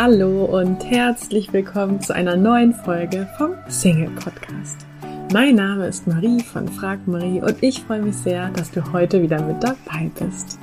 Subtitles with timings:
[0.00, 4.86] Hallo und herzlich willkommen zu einer neuen Folge vom Single Podcast.
[5.32, 9.20] Mein Name ist Marie von Frag Marie und ich freue mich sehr, dass du heute
[9.20, 10.56] wieder mit dabei bist.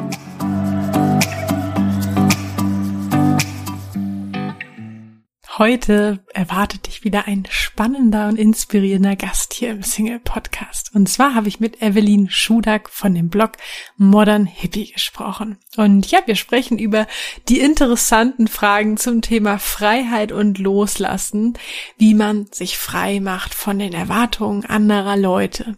[5.58, 7.45] Heute erwartet dich wieder ein
[7.76, 10.96] spannender und inspirierender Gast hier im Single Podcast.
[10.96, 13.58] Und zwar habe ich mit Evelyn Schudak von dem Blog
[13.98, 15.58] Modern Hippie gesprochen.
[15.76, 17.05] Und ja, wir sprechen über
[17.49, 21.58] die interessanten Fragen zum Thema Freiheit und Loslassen,
[21.98, 25.76] wie man sich frei macht von den Erwartungen anderer Leute,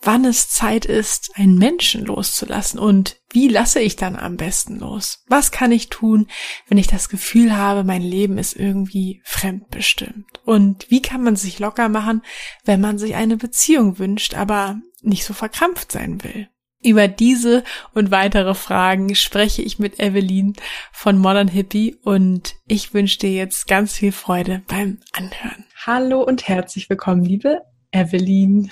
[0.00, 5.24] wann es Zeit ist, einen Menschen loszulassen und wie lasse ich dann am besten los?
[5.28, 6.28] Was kann ich tun,
[6.68, 10.40] wenn ich das Gefühl habe, mein Leben ist irgendwie fremdbestimmt?
[10.44, 12.22] Und wie kann man sich locker machen,
[12.64, 16.48] wenn man sich eine Beziehung wünscht, aber nicht so verkrampft sein will?
[16.80, 20.54] Über diese und weitere Fragen spreche ich mit Evelyn
[20.92, 25.66] von Modern Hippie und ich wünsche dir jetzt ganz viel Freude beim Anhören.
[25.84, 28.70] Hallo und herzlich willkommen, liebe Evelyn.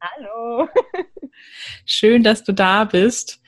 [0.00, 0.68] Hallo.
[1.84, 3.40] Schön, dass du da bist.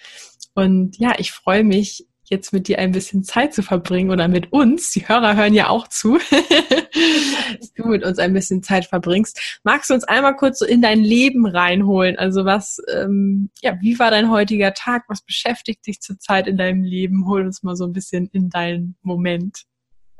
[0.55, 4.52] Und ja, ich freue mich, jetzt mit dir ein bisschen Zeit zu verbringen oder mit
[4.52, 4.90] uns.
[4.90, 6.18] Die Hörer hören ja auch zu,
[7.58, 9.60] dass du mit uns ein bisschen Zeit verbringst.
[9.64, 12.18] Magst du uns einmal kurz so in dein Leben reinholen?
[12.18, 15.05] Also was, ähm, ja, wie war dein heutiger Tag?
[15.08, 17.27] Was beschäftigt dich zurzeit in deinem Leben?
[17.27, 19.64] Hol uns mal so ein bisschen in deinen Moment.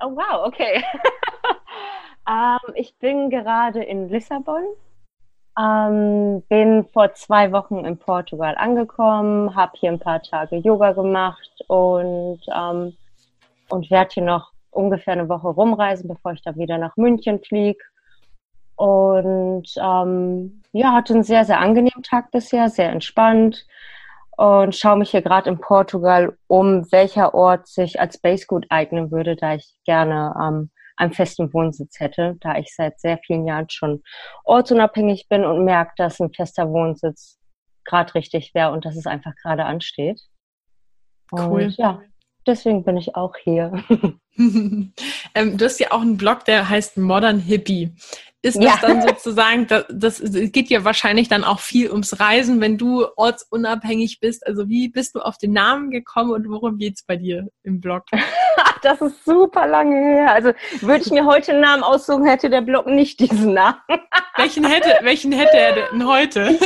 [0.00, 0.82] Oh wow, okay.
[2.28, 4.62] Ähm, ich bin gerade in Lissabon.
[5.58, 11.50] Ähm, bin vor zwei Wochen in Portugal angekommen, habe hier ein paar Tage Yoga gemacht
[11.66, 12.96] und, ähm,
[13.68, 17.82] und werde hier noch ungefähr eine Woche rumreisen, bevor ich dann wieder nach München fliege.
[18.76, 23.66] Und ähm, ja, hatte einen sehr, sehr angenehmen Tag bisher, sehr entspannt
[24.36, 29.10] und schaue mich hier gerade in Portugal um, welcher Ort sich als Base gut eignen
[29.10, 33.70] würde, da ich gerne ähm, einen festen Wohnsitz hätte, da ich seit sehr vielen Jahren
[33.70, 34.03] schon
[34.44, 37.38] ortsunabhängig bin und merke, dass ein fester Wohnsitz
[37.84, 40.20] gerade richtig wäre und dass es einfach gerade ansteht.
[41.32, 41.64] Cool.
[41.64, 42.03] Und ja,
[42.47, 43.72] deswegen bin ich auch hier.
[44.38, 44.92] ähm,
[45.34, 47.92] du hast ja auch einen Blog, der heißt Modern Hippie.
[48.41, 48.78] Ist das ja.
[48.80, 50.20] dann sozusagen, das, das
[50.53, 54.47] geht ja wahrscheinlich dann auch viel ums Reisen, wenn du ortsunabhängig bist.
[54.47, 58.04] Also wie bist du auf den Namen gekommen und worum geht's bei dir im Blog?
[58.83, 60.33] das ist super lange her.
[60.33, 63.81] Also würde ich mir heute einen Namen aussuchen, hätte der Blog nicht diesen Namen.
[64.37, 66.59] welchen hätte, welchen hätte er denn heute?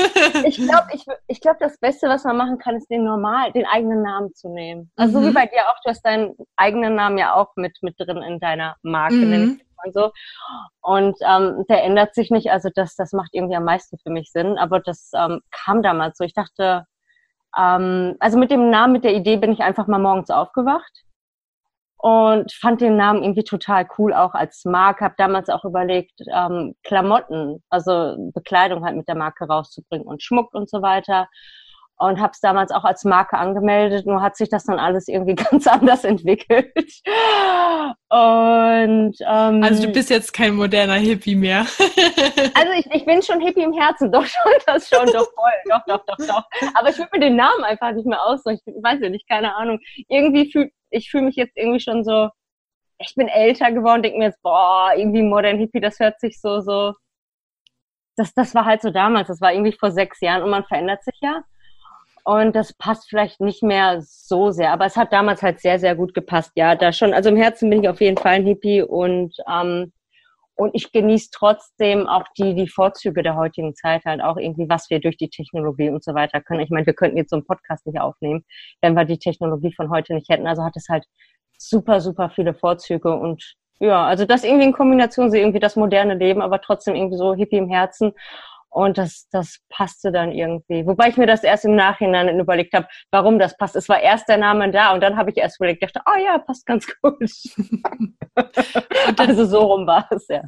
[0.44, 3.66] ich glaube, ich, ich glaub, das Beste, was man machen kann, ist den normal, den
[3.66, 4.90] eigenen Namen zu nehmen.
[4.96, 5.28] Also mhm.
[5.28, 8.40] wie bei dir auch, du hast deinen eigenen Namen ja auch mit, mit drin in
[8.40, 9.14] deiner Marke.
[9.14, 10.12] Mhm und so.
[10.80, 12.52] Und ähm, der ändert sich nicht.
[12.52, 14.56] Also das, das macht irgendwie am meisten für mich Sinn.
[14.56, 16.24] Aber das ähm, kam damals so.
[16.24, 16.84] Ich dachte,
[17.58, 21.02] ähm, also mit dem Namen, mit der Idee bin ich einfach mal morgens aufgewacht
[22.02, 25.04] und fand den Namen irgendwie total cool, auch als Marke.
[25.04, 30.52] Habe damals auch überlegt, ähm, Klamotten, also Bekleidung halt mit der Marke rauszubringen und Schmuck
[30.52, 31.28] und so weiter
[31.98, 34.04] und habe es damals auch als Marke angemeldet.
[34.04, 36.72] Nur hat sich das dann alles irgendwie ganz anders entwickelt.
[38.08, 41.60] Und ähm, also du bist jetzt kein moderner Hippie mehr.
[42.54, 45.84] also ich, ich bin schon Hippie im Herzen, doch schon, das schon, doch voll, doch,
[45.86, 46.42] doch, doch, doch.
[46.74, 48.40] Aber ich würde mir den Namen einfach nicht mehr aus.
[48.46, 49.78] Ich weiß ja nicht, keine Ahnung.
[50.08, 52.28] Irgendwie fühl ich fühle mich jetzt irgendwie schon so.
[52.98, 56.60] Ich bin älter geworden, denke mir jetzt, boah, irgendwie modern Hippie, das hört sich so
[56.60, 56.94] so.
[58.16, 59.28] Das, das war halt so damals.
[59.28, 61.42] Das war irgendwie vor sechs Jahren und man verändert sich ja.
[62.24, 65.96] Und das passt vielleicht nicht mehr so sehr, aber es hat damals halt sehr, sehr
[65.96, 66.52] gut gepasst.
[66.54, 69.92] Ja, da schon, also im Herzen bin ich auf jeden Fall ein Hippie und, ähm,
[70.54, 74.90] und ich genieße trotzdem auch die, die Vorzüge der heutigen Zeit halt auch irgendwie, was
[74.90, 76.60] wir durch die Technologie und so weiter können.
[76.60, 78.44] Ich meine, wir könnten jetzt so einen Podcast nicht aufnehmen,
[78.80, 80.46] wenn wir die Technologie von heute nicht hätten.
[80.46, 81.06] Also hat es halt
[81.58, 86.14] super, super viele Vorzüge und ja, also das irgendwie in Kombination, so irgendwie das moderne
[86.14, 88.12] Leben, aber trotzdem irgendwie so Hippie im Herzen
[88.72, 90.86] und das, das passte dann irgendwie.
[90.86, 93.76] Wobei ich mir das erst im Nachhinein überlegt habe, warum das passt.
[93.76, 96.38] Es war erst der Name da und dann habe ich erst überlegt, dachte, oh ja,
[96.38, 97.16] passt ganz gut.
[98.34, 100.42] dann, also so rum war es, ja.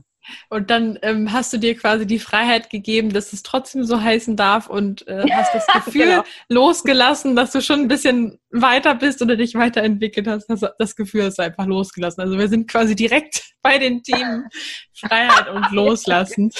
[0.49, 4.37] Und dann ähm, hast du dir quasi die Freiheit gegeben, dass es trotzdem so heißen
[4.37, 6.25] darf und äh, hast das Gefühl genau.
[6.49, 10.47] losgelassen, dass du schon ein bisschen weiter bist oder dich weiterentwickelt hast.
[10.47, 12.23] Das, das Gefühl hast du einfach losgelassen.
[12.23, 14.49] Also wir sind quasi direkt bei den Themen
[14.95, 16.51] Freiheit und Loslassen.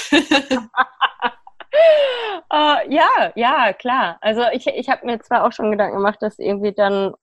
[2.53, 4.19] Uh, ja, ja, klar.
[4.21, 7.15] Also ich, ich habe mir zwar auch schon Gedanken gemacht, das irgendwie dann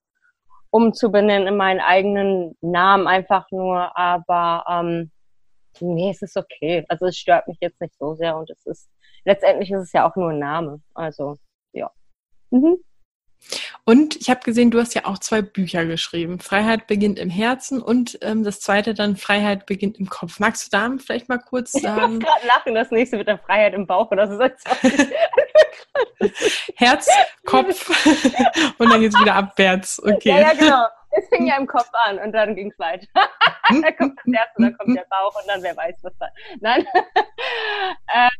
[0.72, 5.12] umzubenennen in meinen eigenen Namen einfach nur, aber ähm,
[5.80, 6.86] nee, es ist okay.
[6.88, 8.90] Also es stört mich jetzt nicht so sehr und es ist
[9.26, 10.82] letztendlich ist es ja auch nur ein Name.
[10.94, 11.36] Also
[11.74, 11.92] ja.
[12.52, 12.78] Mhm.
[13.84, 16.40] Und ich habe gesehen, du hast ja auch zwei Bücher geschrieben.
[16.40, 20.40] Freiheit beginnt im Herzen und ähm, das zweite dann Freiheit beginnt im Kopf.
[20.40, 22.02] Magst du da vielleicht mal kurz sagen?
[22.02, 24.40] Ich muss gerade lachen, das nächste mit der Freiheit im Bauch oder so.
[26.76, 27.10] Herz,
[27.46, 27.90] Kopf
[28.78, 30.02] und dann geht's wieder abwärts.
[30.04, 30.30] Okay.
[30.30, 30.86] Ja, ja, genau.
[31.14, 33.06] Es fing ja im Kopf an und dann ging's weiter.
[33.14, 36.28] da kommt das Herz und dann kommt der Bauch und dann wer weiß was da.
[36.62, 36.86] Nein.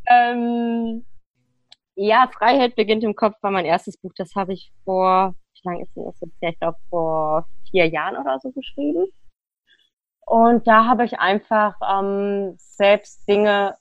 [0.08, 0.61] ähm,
[2.06, 4.12] ja, Freiheit beginnt im Kopf war mein erstes Buch.
[4.16, 6.36] Das habe ich vor, wie lange ist das jetzt?
[6.40, 9.06] Ich glaube vor vier Jahren oder so geschrieben.
[10.26, 13.76] Und da habe ich einfach ähm, selbst Dinge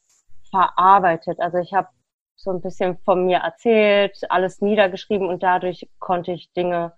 [0.50, 1.40] verarbeitet.
[1.40, 1.88] Also ich habe
[2.36, 6.94] so ein bisschen von mir erzählt, alles niedergeschrieben und dadurch konnte ich Dinge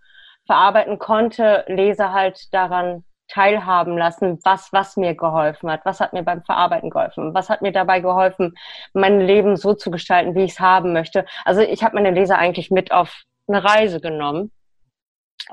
[0.45, 3.03] verarbeiten, konnte Leser halt daran
[3.33, 7.62] teilhaben lassen, was, was mir geholfen hat, was hat mir beim Verarbeiten geholfen, was hat
[7.62, 8.56] mir dabei geholfen,
[8.94, 11.25] mein Leben so zu gestalten, wie ich es haben möchte.
[11.44, 14.51] Also ich habe meine Leser eigentlich mit auf eine Reise genommen.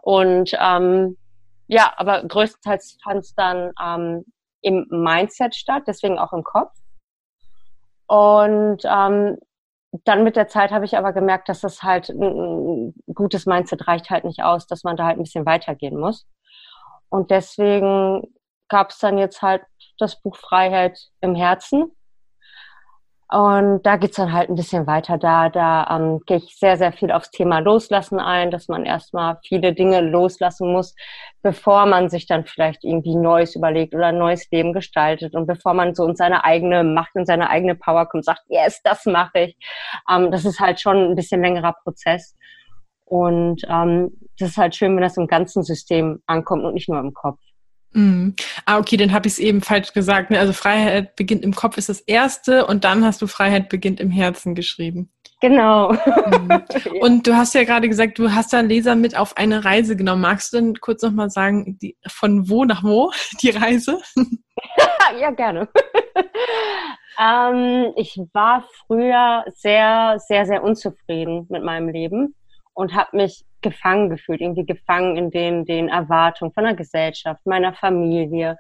[0.03, 1.17] Und ähm,
[1.69, 4.25] ja, aber größtenteils fand es dann ähm,
[4.61, 6.73] im Mindset statt, deswegen auch im Kopf.
[8.07, 9.39] Und ähm,
[10.05, 14.11] dann mit der Zeit habe ich aber gemerkt, dass das halt ein gutes Mindset reicht
[14.11, 16.27] halt nicht aus, dass man da halt ein bisschen weitergehen muss.
[17.11, 18.23] Und deswegen
[18.69, 19.63] gab es dann jetzt halt
[19.99, 21.93] das Buch Freiheit im Herzen.
[23.33, 25.17] Und da geht's dann halt ein bisschen weiter.
[25.17, 29.39] Da, da ähm, gehe ich sehr, sehr viel aufs Thema Loslassen ein, dass man erstmal
[29.47, 30.97] viele Dinge loslassen muss,
[31.41, 35.75] bevor man sich dann vielleicht irgendwie Neues überlegt oder ein neues Leben gestaltet und bevor
[35.75, 39.39] man so in seine eigene Macht und seine eigene Power kommt, sagt, yes, das mache
[39.39, 39.57] ich.
[40.11, 42.35] Ähm, das ist halt schon ein bisschen längerer Prozess.
[43.11, 47.01] Und ähm, das ist halt schön, wenn das im ganzen System ankommt und nicht nur
[47.01, 47.41] im Kopf.
[47.93, 48.31] Mm.
[48.67, 50.31] Ah, okay, dann habe ich es eben falsch gesagt.
[50.31, 50.39] Ne?
[50.39, 54.13] Also Freiheit beginnt im Kopf ist das erste und dann hast du Freiheit beginnt im
[54.13, 55.11] Herzen geschrieben.
[55.41, 55.93] Genau.
[55.93, 56.65] Mhm.
[57.01, 60.21] Und du hast ja gerade gesagt, du hast da Leser mit auf eine Reise genommen.
[60.21, 63.11] Magst du denn kurz nochmal sagen, die, von wo nach wo
[63.43, 64.01] die Reise?
[65.19, 65.67] ja, gerne.
[67.19, 72.35] ähm, ich war früher sehr, sehr, sehr unzufrieden mit meinem Leben
[72.81, 77.75] und habe mich gefangen gefühlt, irgendwie gefangen in den, den Erwartungen von der Gesellschaft, meiner
[77.75, 78.57] Familie,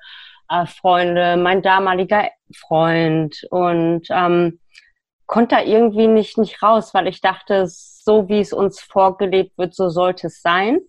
[0.50, 4.61] äh, Freunde, mein damaliger Freund und ähm,
[5.26, 9.75] konnte da irgendwie nicht, nicht raus, weil ich dachte, so wie es uns vorgelebt wird,
[9.75, 10.81] so sollte es sein.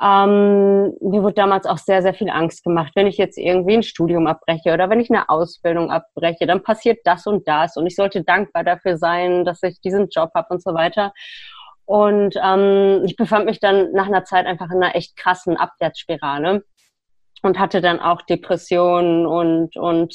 [0.00, 2.92] Ähm, mir wurde damals auch sehr, sehr viel Angst gemacht.
[2.94, 7.00] Wenn ich jetzt irgendwie ein Studium abbreche oder wenn ich eine Ausbildung abbreche, dann passiert
[7.04, 10.62] das und das und ich sollte dankbar dafür sein, dass ich diesen Job habe und
[10.62, 11.12] so weiter.
[11.88, 16.62] Und ähm, ich befand mich dann nach einer Zeit einfach in einer echt krassen Abwärtsspirale
[17.42, 20.14] und hatte dann auch Depressionen und, und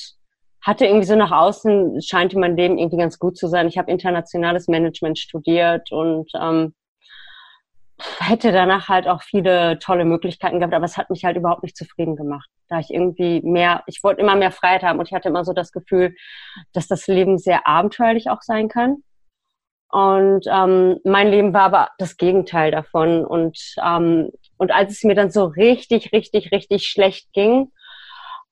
[0.62, 3.68] hatte irgendwie so nach außen, scheinte mein Leben irgendwie ganz gut zu sein.
[3.68, 6.76] Ich habe internationales Management studiert und ähm,
[8.20, 11.76] hätte danach halt auch viele tolle Möglichkeiten gehabt, aber es hat mich halt überhaupt nicht
[11.76, 12.52] zufrieden gemacht.
[12.70, 15.54] Da ich irgendwie mehr, ich wollte immer mehr Freiheit haben und ich hatte immer so
[15.54, 16.14] das Gefühl,
[16.72, 18.98] dass das Leben sehr abenteuerlich auch sein kann.
[19.94, 23.24] Und ähm, mein Leben war aber das Gegenteil davon.
[23.24, 27.72] Und, ähm, und als es mir dann so richtig, richtig, richtig schlecht ging,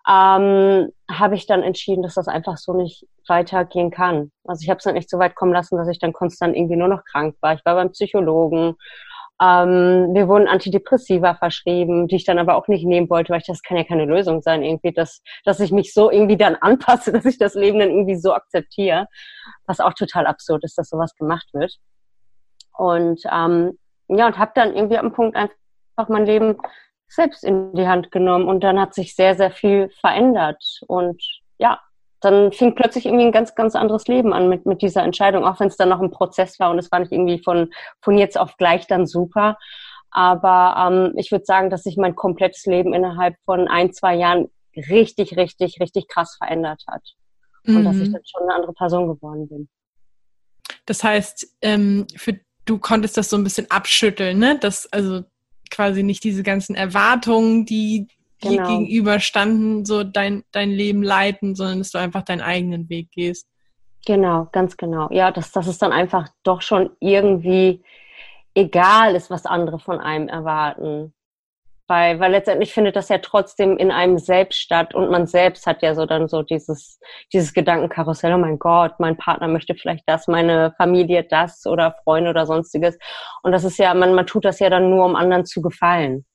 [0.08, 4.32] ähm, habe ich dann entschieden, dass das einfach so nicht weitergehen kann.
[4.46, 6.76] Also ich habe es dann nicht so weit kommen lassen, dass ich dann konstant irgendwie
[6.76, 7.56] nur noch krank war.
[7.56, 8.76] Ich war beim Psychologen
[9.42, 13.48] ähm, wir wurden Antidepressiva verschrieben, die ich dann aber auch nicht nehmen wollte, weil ich
[13.48, 17.12] das kann ja keine Lösung sein, irgendwie, dass, dass ich mich so irgendwie dann anpasse,
[17.12, 19.08] dass ich das Leben dann irgendwie so akzeptiere,
[19.66, 21.76] was auch total absurd ist, dass sowas gemacht wird.
[22.78, 23.78] Und ähm,
[24.10, 25.56] ja, und habe dann irgendwie am Punkt einfach
[26.08, 26.58] mein Leben
[27.08, 30.64] selbst in die Hand genommen und dann hat sich sehr, sehr viel verändert.
[30.88, 31.22] Und
[31.58, 31.80] ja,
[32.22, 35.60] dann fing plötzlich irgendwie ein ganz, ganz anderes Leben an mit, mit dieser Entscheidung, auch
[35.60, 38.40] wenn es dann noch ein Prozess war und es war nicht irgendwie von, von jetzt
[38.40, 39.58] auf gleich dann super.
[40.12, 44.50] Aber ähm, ich würde sagen, dass sich mein komplettes Leben innerhalb von ein, zwei Jahren
[44.76, 47.02] richtig, richtig, richtig krass verändert hat.
[47.64, 47.78] Mhm.
[47.78, 48.14] Und dass ich mhm.
[48.14, 49.70] dann schon eine andere Person geworden bin.
[50.86, 54.58] Das heißt, ähm, für, du konntest das so ein bisschen abschütteln, ne?
[54.60, 55.24] Dass also
[55.70, 58.08] quasi nicht diese ganzen Erwartungen, die
[58.42, 58.68] genau.
[58.68, 63.48] gegenüberstanden, so dein, dein Leben leiten, sondern dass du einfach deinen eigenen Weg gehst.
[64.06, 65.10] Genau, ganz genau.
[65.12, 67.84] Ja, dass, dass es dann einfach doch schon irgendwie
[68.56, 71.14] egal ist, was andere von einem erwarten.
[71.88, 75.82] Weil, weil letztendlich findet das ja trotzdem in einem selbst statt und man selbst hat
[75.82, 77.00] ja so dann so dieses,
[77.34, 82.30] dieses Gedankenkarussell, oh mein Gott, mein Partner möchte vielleicht das, meine Familie das oder Freunde
[82.30, 82.98] oder sonstiges.
[83.44, 86.26] Und das ist ja, man, man tut das ja dann nur, um anderen zu gefallen.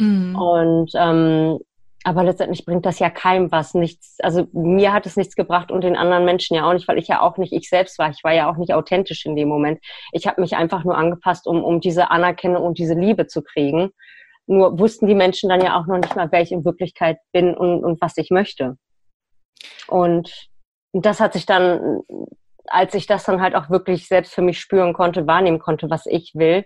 [0.00, 0.34] Mhm.
[0.34, 1.58] Und ähm,
[2.02, 5.84] aber letztendlich bringt das ja keinem was, nichts, also mir hat es nichts gebracht und
[5.84, 8.08] den anderen Menschen ja auch nicht, weil ich ja auch nicht ich selbst war.
[8.08, 9.80] Ich war ja auch nicht authentisch in dem Moment.
[10.12, 13.90] Ich habe mich einfach nur angepasst, um, um diese Anerkennung und diese Liebe zu kriegen.
[14.46, 17.54] Nur wussten die Menschen dann ja auch noch nicht mal, wer ich in Wirklichkeit bin
[17.54, 18.78] und, und was ich möchte.
[19.86, 20.48] Und
[20.92, 22.00] das hat sich dann,
[22.70, 26.06] als ich das dann halt auch wirklich selbst für mich spüren konnte, wahrnehmen konnte, was
[26.06, 26.64] ich will,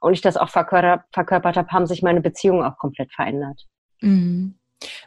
[0.00, 3.66] und ich das auch verkörpert, verkörpert habe, haben sich meine Beziehungen auch komplett verändert.
[4.00, 4.54] Mhm.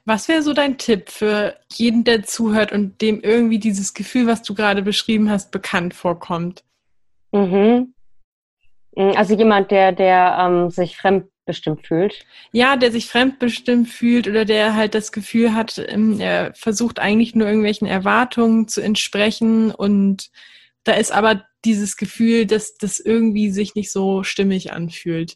[0.04, 4.42] Was wäre so dein Tipp für jeden, der zuhört und dem irgendwie dieses Gefühl, was
[4.42, 6.64] du gerade beschrieben hast, bekannt vorkommt?
[7.32, 7.94] Mhm.
[8.96, 10.98] Mm, also jemand, der, der ähm, sich
[11.50, 12.26] fremdbestimmt fühlt.
[12.52, 17.36] Ja, der sich fremdbestimmt fühlt oder der halt das Gefühl hat, ähm, er versucht eigentlich
[17.36, 20.30] nur irgendwelchen Erwartungen zu entsprechen und
[20.84, 25.36] da ist aber dieses Gefühl, dass das irgendwie sich nicht so stimmig anfühlt.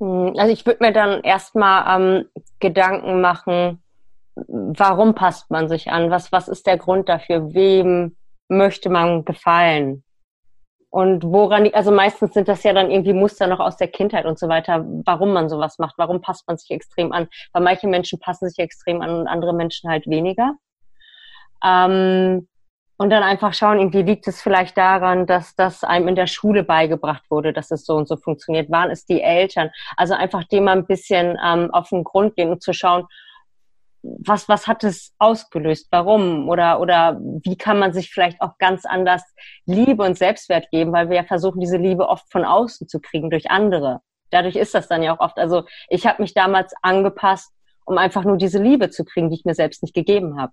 [0.00, 2.24] Hm, also ich würde mir dann erstmal ähm,
[2.60, 3.82] Gedanken machen,
[4.36, 6.10] warum passt man sich an?
[6.10, 7.54] Was, was ist der Grund dafür?
[7.54, 8.16] Wem
[8.48, 10.03] möchte man gefallen?
[10.94, 14.38] Und woran, also meistens sind das ja dann irgendwie Muster noch aus der Kindheit und
[14.38, 17.26] so weiter, warum man sowas macht, warum passt man sich extrem an.
[17.52, 20.52] Weil manche Menschen passen sich extrem an und andere Menschen halt weniger.
[21.64, 22.46] Ähm,
[22.96, 26.62] und dann einfach schauen, irgendwie liegt es vielleicht daran, dass das einem in der Schule
[26.62, 28.70] beigebracht wurde, dass es so und so funktioniert.
[28.70, 29.70] Waren es die Eltern?
[29.96, 33.08] Also einfach dem mal ein bisschen ähm, auf den Grund gehen und zu schauen,
[34.04, 35.88] was, was hat es ausgelöst?
[35.90, 36.48] Warum?
[36.48, 39.22] Oder, oder wie kann man sich vielleicht auch ganz anders
[39.64, 40.92] Liebe und Selbstwert geben?
[40.92, 44.00] Weil wir ja versuchen, diese Liebe oft von außen zu kriegen durch andere.
[44.30, 45.38] Dadurch ist das dann ja auch oft.
[45.38, 47.52] Also ich habe mich damals angepasst,
[47.84, 50.52] um einfach nur diese Liebe zu kriegen, die ich mir selbst nicht gegeben habe.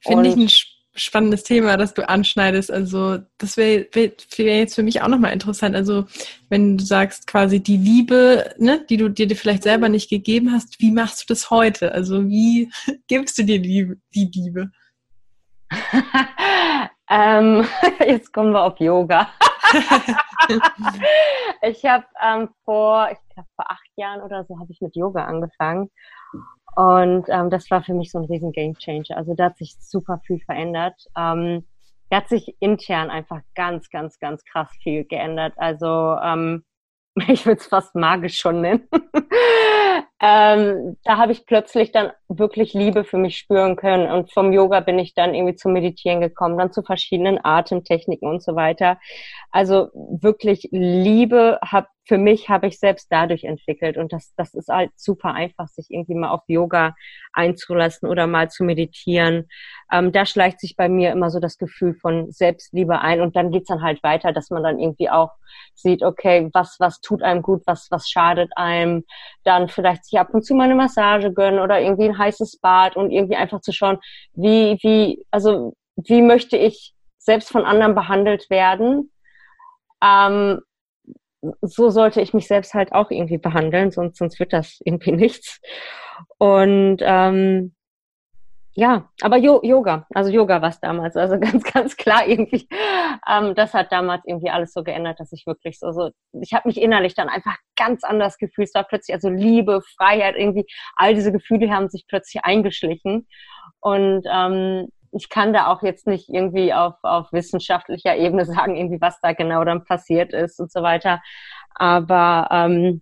[0.00, 0.48] Finde ich ein
[0.96, 2.70] spannendes Thema, das du anschneidest.
[2.70, 4.12] Also das wäre wär,
[4.58, 5.76] jetzt für mich auch nochmal interessant.
[5.76, 6.06] Also
[6.48, 10.80] wenn du sagst quasi die Liebe, ne, die du dir vielleicht selber nicht gegeben hast,
[10.80, 11.92] wie machst du das heute?
[11.92, 12.70] Also wie
[13.08, 14.70] gibst du dir Liebe, die Liebe?
[17.10, 17.66] ähm,
[18.06, 19.28] jetzt kommen wir auf Yoga.
[21.62, 25.24] ich habe ähm, vor, ich glaube vor acht Jahren oder so habe ich mit Yoga
[25.24, 25.90] angefangen
[26.76, 29.16] und ähm, das war für mich so ein riesen Game Changer.
[29.16, 31.06] Also da hat sich super viel verändert.
[31.16, 31.66] Ähm,
[32.10, 35.54] da hat sich intern einfach ganz, ganz, ganz krass viel geändert.
[35.56, 36.64] Also ähm,
[37.28, 38.88] ich würde es fast magisch schon nennen.
[40.20, 44.10] Ähm, da habe ich plötzlich dann wirklich Liebe für mich spüren können.
[44.10, 48.42] Und vom Yoga bin ich dann irgendwie zum Meditieren gekommen, dann zu verschiedenen Atemtechniken und
[48.42, 48.98] so weiter.
[49.50, 54.68] Also wirklich Liebe habe für mich habe ich selbst dadurch entwickelt und das, das ist
[54.68, 56.94] halt super einfach, sich irgendwie mal auf Yoga
[57.32, 59.48] einzulassen oder mal zu meditieren.
[59.92, 63.50] Ähm, da schleicht sich bei mir immer so das Gefühl von Selbstliebe ein und dann
[63.50, 65.32] geht's dann halt weiter, dass man dann irgendwie auch
[65.74, 69.04] sieht, okay, was, was tut einem gut, was, was schadet einem,
[69.42, 72.96] dann vielleicht sich ab und zu mal eine Massage gönnen oder irgendwie ein heißes Bad
[72.96, 73.98] und irgendwie einfach zu schauen,
[74.34, 79.12] wie, wie, also wie möchte ich selbst von anderen behandelt werden,
[80.02, 80.60] ähm,
[81.62, 85.60] so sollte ich mich selbst halt auch irgendwie behandeln, sonst, sonst wird das irgendwie nichts.
[86.38, 87.75] Und ähm,
[88.78, 92.68] ja, aber jo Yoga, also Yoga war es damals, also ganz, ganz klar irgendwie,
[93.26, 96.10] ähm, das hat damals irgendwie alles so geändert, dass ich wirklich so, so
[96.42, 98.68] ich habe mich innerlich dann einfach ganz anders gefühlt.
[98.68, 103.26] Es war plötzlich also Liebe, Freiheit, irgendwie all diese Gefühle haben sich plötzlich eingeschlichen
[103.80, 109.00] und ähm, ich kann da auch jetzt nicht irgendwie auf, auf wissenschaftlicher Ebene sagen, irgendwie
[109.00, 111.22] was da genau dann passiert ist und so weiter.
[111.74, 113.00] Aber ähm,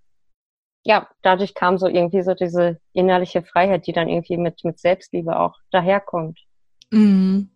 [0.84, 5.38] ja, dadurch kam so irgendwie so diese innerliche Freiheit, die dann irgendwie mit, mit Selbstliebe
[5.38, 6.38] auch daherkommt.
[6.90, 7.50] Mhm.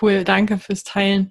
[0.00, 1.30] Cool, danke fürs Teilen.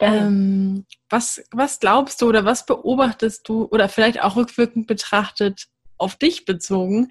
[0.00, 5.66] Ähm, was, was glaubst du oder was beobachtest du oder vielleicht auch rückwirkend betrachtet
[5.98, 7.08] auf dich bezogen?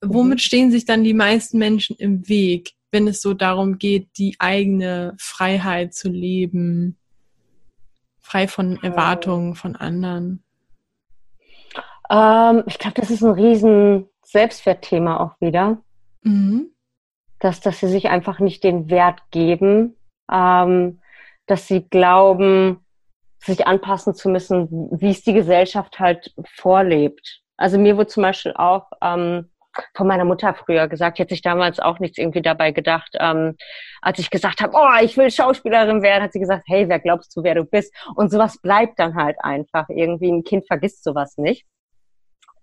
[0.00, 0.42] Womit mhm.
[0.42, 2.74] stehen sich dann die meisten Menschen im Weg?
[2.94, 6.96] wenn es so darum geht, die eigene Freiheit zu leben,
[8.20, 10.44] frei von Erwartungen von anderen?
[12.14, 15.78] Ähm, ich glaube, das ist ein riesen Selbstwertthema auch wieder.
[16.22, 16.70] Mhm.
[17.40, 19.96] Dass, dass sie sich einfach nicht den Wert geben,
[20.32, 21.00] ähm,
[21.46, 22.78] dass sie glauben,
[23.38, 27.42] sich anpassen zu müssen, wie es die Gesellschaft halt vorlebt.
[27.56, 29.50] Also mir wurde zum Beispiel auch ähm,
[29.94, 31.18] von meiner Mutter früher gesagt.
[31.18, 33.10] Hätte sich damals auch nichts irgendwie dabei gedacht.
[33.18, 33.56] Ähm,
[34.00, 37.36] als ich gesagt habe, oh, ich will Schauspielerin werden, hat sie gesagt, hey, wer glaubst
[37.36, 37.92] du, wer du bist?
[38.14, 39.88] Und sowas bleibt dann halt einfach.
[39.88, 41.66] Irgendwie ein Kind vergisst sowas nicht.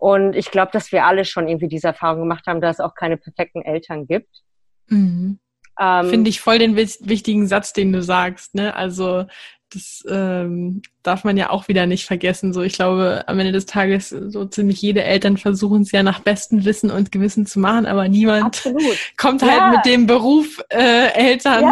[0.01, 2.95] Und ich glaube, dass wir alle schon irgendwie diese Erfahrung gemacht haben, dass es auch
[2.95, 4.41] keine perfekten Eltern gibt.
[4.87, 5.37] Mhm.
[5.79, 8.55] Ähm, Finde ich voll den wichtigen Satz, den du sagst.
[8.55, 8.75] Ne?
[8.75, 9.25] Also
[9.71, 12.51] das ähm, darf man ja auch wieder nicht vergessen.
[12.51, 16.21] So, ich glaube, am Ende des Tages so ziemlich jede Eltern versuchen es ja nach
[16.21, 18.97] bestem Wissen und Gewissen zu machen, aber niemand Absolut.
[19.17, 19.61] kommt halt ja.
[19.65, 21.65] halt mit dem Beruf äh, Eltern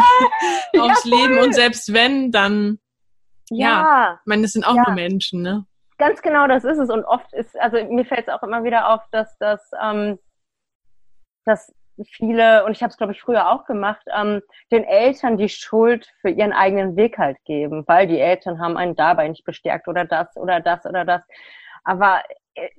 [0.73, 0.81] ja.
[0.83, 2.77] aufs ja, Leben und selbst wenn, dann
[3.49, 5.65] ja, ja ich meine, das sind auch nur Menschen, ne?
[5.99, 6.89] Ganz genau, das ist es.
[6.89, 10.17] Und oft ist, also mir fällt es auch immer wieder auf, dass das, ähm,
[11.45, 11.73] dass
[12.17, 14.41] viele, und ich habe es, glaube ich, früher auch gemacht, ähm,
[14.71, 18.95] den Eltern die Schuld für ihren eigenen Weg halt geben, weil die Eltern haben einen
[18.95, 21.21] dabei nicht bestärkt oder das oder das oder das.
[21.83, 22.23] Aber
[22.55, 22.69] äh,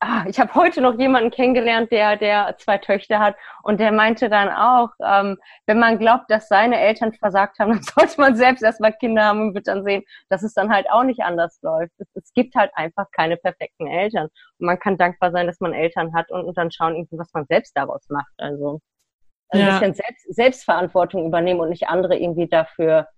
[0.00, 4.28] ah, ich habe heute noch jemanden kennengelernt, der, der zwei Töchter hat und der meinte
[4.28, 8.62] dann auch, ähm, wenn man glaubt, dass seine Eltern versagt haben, dann sollte man selbst
[8.62, 11.92] erstmal Kinder haben und wird dann sehen, dass es dann halt auch nicht anders läuft.
[11.98, 14.26] Es, es gibt halt einfach keine perfekten Eltern.
[14.58, 17.46] Und man kann dankbar sein, dass man Eltern hat und, und dann schauen, was man
[17.46, 18.32] selbst daraus macht.
[18.38, 18.80] Also
[19.50, 19.78] ein ja.
[19.78, 23.08] bisschen Selbst, Selbstverantwortung übernehmen und nicht andere irgendwie dafür,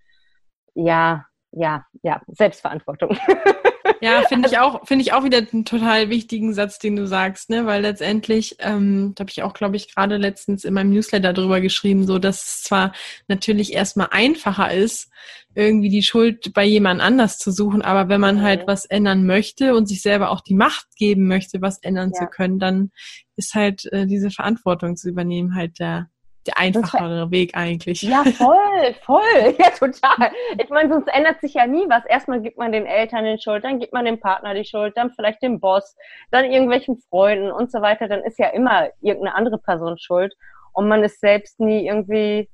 [0.74, 3.16] ja, ja, ja, Selbstverantwortung.
[4.00, 7.50] Ja, finde ich auch, finde ich auch wieder einen total wichtigen Satz, den du sagst,
[7.50, 7.66] ne?
[7.66, 11.60] Weil letztendlich, ähm, da habe ich auch, glaube ich, gerade letztens in meinem Newsletter drüber
[11.60, 12.92] geschrieben, so dass es zwar
[13.26, 15.10] natürlich erstmal einfacher ist,
[15.54, 19.74] irgendwie die Schuld bei jemand anders zu suchen, aber wenn man halt was ändern möchte
[19.74, 22.20] und sich selber auch die Macht geben möchte, was ändern ja.
[22.20, 22.90] zu können, dann
[23.36, 26.10] ist halt äh, diese Verantwortung zu übernehmen halt der
[26.46, 28.02] der einfachere Weg eigentlich.
[28.02, 30.30] Ja, voll, voll, ja, total.
[30.62, 32.04] Ich meine, sonst ändert sich ja nie was.
[32.06, 35.10] Erstmal gibt man den Eltern den Schuld, dann gibt man dem Partner die Schuld, dann
[35.10, 35.96] vielleicht dem Boss,
[36.30, 38.08] dann irgendwelchen Freunden und so weiter.
[38.08, 40.34] Dann ist ja immer irgendeine andere Person schuld
[40.72, 42.48] und man ist selbst nie irgendwie,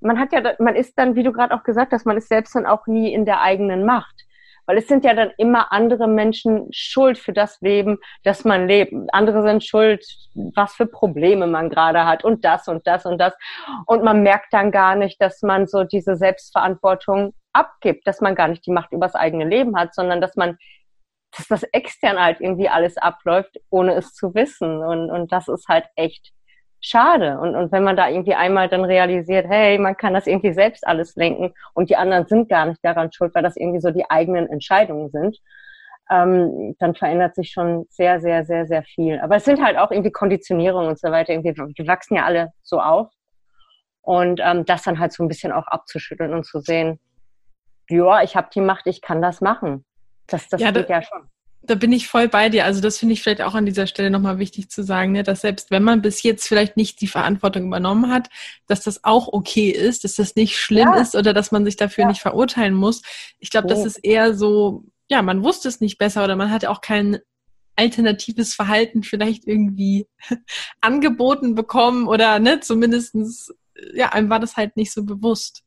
[0.00, 2.54] man hat ja, man ist dann, wie du gerade auch gesagt hast, man ist selbst
[2.54, 4.24] dann auch nie in der eigenen Macht.
[4.68, 8.92] Weil es sind ja dann immer andere Menschen schuld für das Leben, das man lebt.
[9.14, 13.32] Andere sind schuld, was für Probleme man gerade hat und das und das und das.
[13.86, 18.48] Und man merkt dann gar nicht, dass man so diese Selbstverantwortung abgibt, dass man gar
[18.48, 20.58] nicht die Macht übers eigene Leben hat, sondern dass man
[21.36, 24.82] dass das extern halt irgendwie alles abläuft, ohne es zu wissen.
[24.82, 26.32] Und, und das ist halt echt
[26.80, 27.38] schade.
[27.38, 30.86] Und, und wenn man da irgendwie einmal dann realisiert, hey, man kann das irgendwie selbst
[30.86, 34.08] alles lenken und die anderen sind gar nicht daran schuld, weil das irgendwie so die
[34.10, 35.38] eigenen Entscheidungen sind,
[36.10, 39.18] ähm, dann verändert sich schon sehr, sehr, sehr, sehr viel.
[39.20, 41.32] Aber es sind halt auch irgendwie Konditionierungen und so weiter.
[41.32, 43.08] Irgendwie, wir wachsen ja alle so auf.
[44.00, 46.98] Und ähm, das dann halt so ein bisschen auch abzuschütteln und zu sehen,
[47.90, 49.84] ja, ich habe die Macht, ich kann das machen.
[50.26, 51.28] Das, das ja, geht ja schon
[51.68, 52.64] da bin ich voll bei dir.
[52.64, 55.42] Also das finde ich vielleicht auch an dieser Stelle nochmal wichtig zu sagen, ne, dass
[55.42, 58.28] selbst wenn man bis jetzt vielleicht nicht die Verantwortung übernommen hat,
[58.66, 61.00] dass das auch okay ist, dass das nicht schlimm ja.
[61.00, 62.08] ist oder dass man sich dafür ja.
[62.08, 63.02] nicht verurteilen muss.
[63.38, 66.70] Ich glaube, das ist eher so, ja, man wusste es nicht besser oder man hatte
[66.70, 67.18] auch kein
[67.76, 70.08] alternatives Verhalten vielleicht irgendwie
[70.80, 73.52] angeboten bekommen oder ne, zumindestens
[73.94, 75.64] ja, einem war das halt nicht so bewusst.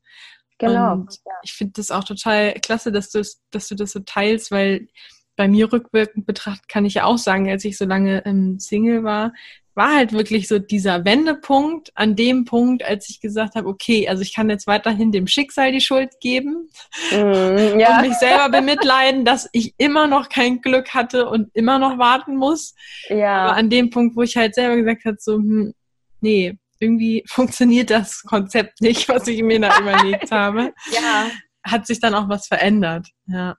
[0.58, 0.92] Genau.
[0.92, 4.88] Und ich finde das auch total klasse, dass du, dass du das so teilst, weil
[5.36, 9.02] bei mir rückwirkend betrachtet kann ich ja auch sagen, als ich so lange ähm, Single
[9.04, 9.32] war,
[9.74, 14.22] war halt wirklich so dieser Wendepunkt an dem Punkt, als ich gesagt habe, okay, also
[14.22, 16.68] ich kann jetzt weiterhin dem Schicksal die Schuld geben
[17.10, 17.96] mm, ja.
[17.96, 22.36] und mich selber bemitleiden, dass ich immer noch kein Glück hatte und immer noch warten
[22.36, 22.74] muss.
[23.08, 23.44] Ja.
[23.44, 25.72] Aber an dem Punkt, wo ich halt selber gesagt habe, so, hm,
[26.20, 30.74] nee, irgendwie funktioniert das Konzept nicht, was ich mir da überlegt habe.
[30.92, 31.30] Ja.
[31.64, 33.08] Hat sich dann auch was verändert.
[33.26, 33.56] Ja.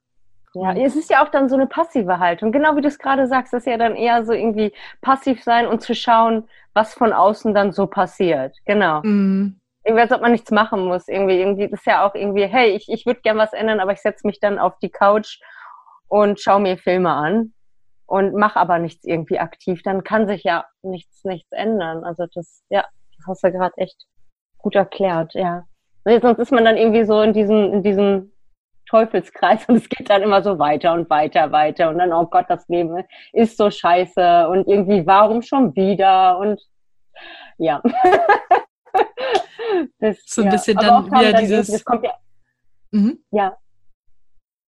[0.56, 2.52] Ja, es ist ja auch dann so eine passive Haltung.
[2.52, 5.66] Genau wie du es gerade sagst, das ist ja dann eher so irgendwie passiv sein
[5.68, 8.56] und zu schauen, was von außen dann so passiert.
[8.66, 9.02] Genau.
[9.04, 9.60] Mhm.
[9.84, 11.08] Irgendwie, als ob man nichts machen muss.
[11.08, 13.94] Irgendwie, irgendwie, das ist ja auch irgendwie, hey, ich, ich würde gern was ändern, aber
[13.94, 15.40] ich setze mich dann auf die Couch
[16.08, 17.54] und schaue mir Filme an
[18.06, 19.82] und mache aber nichts irgendwie aktiv.
[19.84, 22.04] Dann kann sich ja nichts, nichts ändern.
[22.04, 22.86] Also das, ja,
[23.18, 24.06] das hast du gerade echt
[24.60, 25.66] gut erklärt, ja.
[26.06, 28.33] Sonst ist man dann irgendwie so in diesem, in diesem
[28.94, 32.46] Teufelskreis und es geht dann immer so weiter und weiter, weiter und dann, oh Gott,
[32.48, 36.62] das Leben ist so scheiße und irgendwie, warum schon wieder und
[37.58, 37.82] ja.
[40.00, 40.52] das, so ein ja.
[40.52, 41.68] bisschen dann wieder dieses...
[41.68, 42.14] Das kommt ja,
[42.92, 43.24] mhm.
[43.32, 43.58] ja.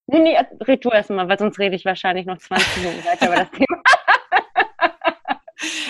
[0.07, 3.35] Nee, nee, red du erstmal, weil sonst rede ich wahrscheinlich noch 20 Minuten weiter über
[3.35, 3.74] das Thema.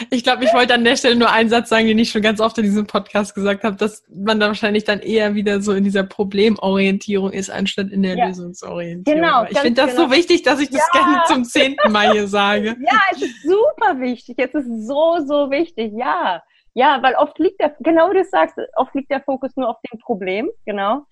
[0.10, 2.40] Ich glaube, ich wollte an der Stelle nur einen Satz sagen, den ich schon ganz
[2.40, 5.84] oft in diesem Podcast gesagt habe, dass man da wahrscheinlich dann eher wieder so in
[5.84, 8.28] dieser Problemorientierung ist, anstatt in der ja.
[8.28, 9.22] Lösungsorientierung.
[9.22, 9.46] Genau.
[9.50, 10.08] Ich finde das genau.
[10.08, 11.02] so wichtig, dass ich das ja.
[11.02, 12.76] gerne zum zehnten Mal hier sage.
[12.86, 14.36] Ja, es ist super wichtig.
[14.38, 15.94] Es ist so, so wichtig.
[15.96, 16.44] Ja.
[16.74, 19.78] Ja, weil oft liegt der, genau wie du sagst, oft liegt der Fokus nur auf
[19.90, 21.06] dem Problem, genau.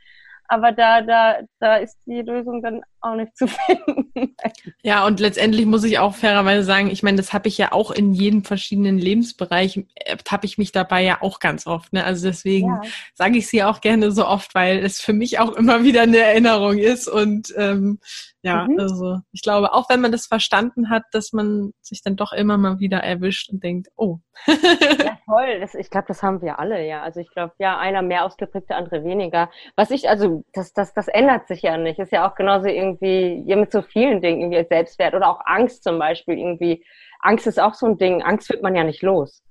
[0.53, 4.35] Aber da, da, da ist die Lösung dann auch nicht zu finden.
[4.83, 7.89] Ja, und letztendlich muss ich auch fairerweise sagen, ich meine, das habe ich ja auch
[7.89, 11.91] in jedem verschiedenen Lebensbereich, äh, habe ich mich dabei ja auch ganz oft.
[11.93, 12.03] Ne?
[12.03, 12.81] Also deswegen ja.
[13.15, 16.19] sage ich sie auch gerne so oft, weil es für mich auch immer wieder eine
[16.19, 17.07] Erinnerung ist.
[17.07, 17.99] Und ähm,
[18.43, 18.77] ja, mhm.
[18.77, 22.57] also ich glaube, auch wenn man das verstanden hat, dass man sich dann doch immer
[22.57, 24.17] mal wieder erwischt und denkt, oh.
[24.47, 25.61] ja, toll.
[25.61, 27.03] Das, ich glaube, das haben wir alle, ja.
[27.03, 29.49] Also ich glaube, ja, einer mehr ausgeprägt, der andere weniger.
[29.77, 31.99] Was ich, also das, das, das ändert sich ja nicht.
[31.99, 35.83] Ist ja auch genauso irgendwie, ja, mit so vielen Dingen, irgendwie Selbstwert oder auch Angst
[35.83, 36.85] zum Beispiel irgendwie.
[37.21, 38.23] Angst ist auch so ein Ding.
[38.23, 39.41] Angst wird man ja nicht los.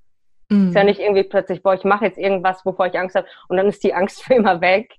[0.50, 0.68] Mhm.
[0.68, 3.56] Ist ja nicht irgendwie plötzlich, boah, ich mache jetzt irgendwas, wovor ich Angst habe und
[3.56, 4.92] dann ist die Angst für immer weg.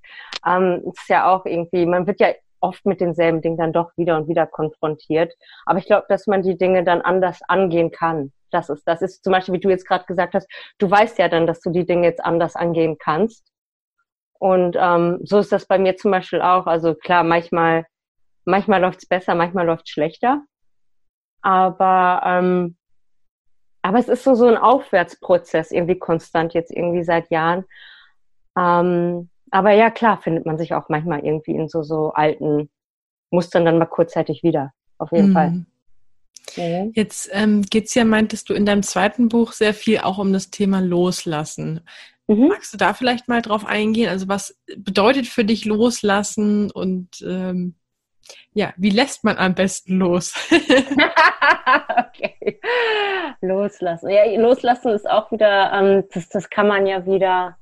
[0.45, 2.29] Ähm, ist ja auch irgendwie, man wird ja
[2.63, 5.33] oft mit denselben Dingen dann doch wieder und wieder konfrontiert.
[5.65, 8.31] Aber ich glaube, dass man die Dinge dann anders angehen kann.
[8.51, 10.47] Das ist, das ist zum Beispiel, wie du jetzt gerade gesagt hast,
[10.77, 13.45] du weißt ja dann, dass du die Dinge jetzt anders angehen kannst.
[14.39, 16.65] Und ähm, so ist das bei mir zum Beispiel auch.
[16.65, 17.85] Also klar, manchmal,
[18.45, 20.41] manchmal läuft's besser, manchmal läuft's schlechter.
[21.41, 22.77] Aber ähm,
[23.81, 27.65] aber es ist so so ein Aufwärtsprozess irgendwie konstant jetzt irgendwie seit Jahren.
[28.57, 32.71] Ähm, aber ja, klar, findet man sich auch manchmal irgendwie in so, so alten
[33.29, 34.73] Mustern dann mal kurzzeitig wieder.
[34.97, 35.33] Auf jeden mhm.
[35.33, 35.49] Fall.
[36.57, 36.91] Mhm.
[36.95, 40.49] Jetzt ähm, geht's ja, meintest du in deinem zweiten Buch sehr viel auch um das
[40.49, 41.81] Thema Loslassen.
[42.25, 42.47] Mhm.
[42.47, 44.09] Magst du da vielleicht mal drauf eingehen?
[44.09, 47.75] Also was bedeutet für dich Loslassen und ähm,
[48.53, 50.33] ja, wie lässt man am besten los?
[50.49, 52.59] okay.
[53.41, 54.09] Loslassen.
[54.09, 57.55] Ja, loslassen ist auch wieder, ähm, das, das kann man ja wieder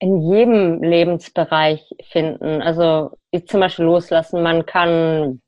[0.00, 2.62] in jedem Lebensbereich finden.
[2.62, 3.10] Also
[3.46, 4.42] zum Beispiel loslassen.
[4.42, 5.42] Man kann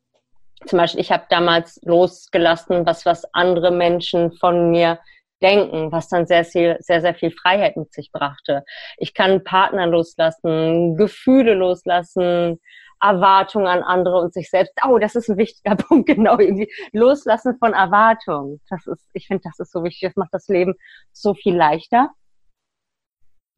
[0.67, 4.99] zum Beispiel, ich habe damals losgelassen, was was andere Menschen von mir
[5.43, 8.63] denken, was dann sehr viel, sehr, sehr viel Freiheit mit sich brachte.
[8.99, 12.61] Ich kann Partner loslassen, Gefühle loslassen,
[13.01, 14.75] Erwartungen an andere und sich selbst.
[14.87, 16.71] Oh, das ist ein wichtiger Punkt, genau irgendwie.
[16.93, 18.61] Loslassen von Erwartungen.
[18.69, 20.11] Das ist, ich finde, das ist so wichtig.
[20.11, 20.75] Das macht das Leben
[21.13, 22.11] so viel leichter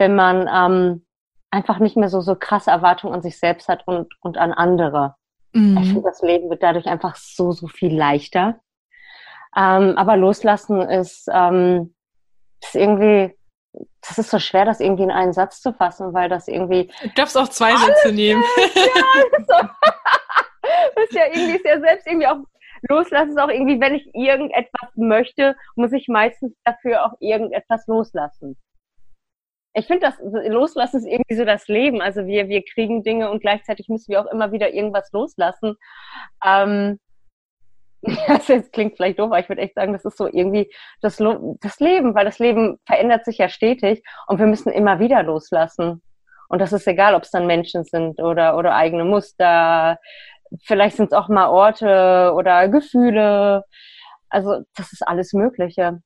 [0.03, 1.07] wenn man ähm,
[1.53, 5.15] einfach nicht mehr so, so krasse Erwartungen an sich selbst hat und, und an andere.
[5.53, 5.79] Mhm.
[5.79, 8.59] Ich finde, das Leben wird dadurch einfach so, so viel leichter.
[9.57, 11.95] Ähm, aber loslassen ist, ähm,
[12.61, 13.33] ist irgendwie,
[14.01, 16.91] das ist so schwer, das irgendwie in einen Satz zu fassen, weil das irgendwie.
[17.01, 18.43] Du darfst auch zwei Sätze nehmen.
[18.75, 19.69] Ja, so.
[20.97, 22.39] das ist ja irgendwie ist ja selbst irgendwie auch
[22.89, 28.57] loslassen ist auch irgendwie, wenn ich irgendetwas möchte, muss ich meistens dafür auch irgendetwas loslassen
[29.75, 32.03] ich finde, das Loslassen ist irgendwie so das Leben.
[32.03, 35.77] Also wir, wir kriegen Dinge und gleichzeitig müssen wir auch immer wieder irgendwas loslassen.
[36.45, 36.99] Ähm,
[38.29, 41.19] das jetzt klingt vielleicht doof, aber ich würde echt sagen, das ist so irgendwie das,
[41.61, 46.03] das Leben, weil das Leben verändert sich ja stetig und wir müssen immer wieder loslassen.
[46.49, 49.99] Und das ist egal, ob es dann Menschen sind oder, oder eigene Muster.
[50.65, 53.65] Vielleicht sind es auch mal Orte oder Gefühle.
[54.29, 56.03] Also das ist alles Mögliche.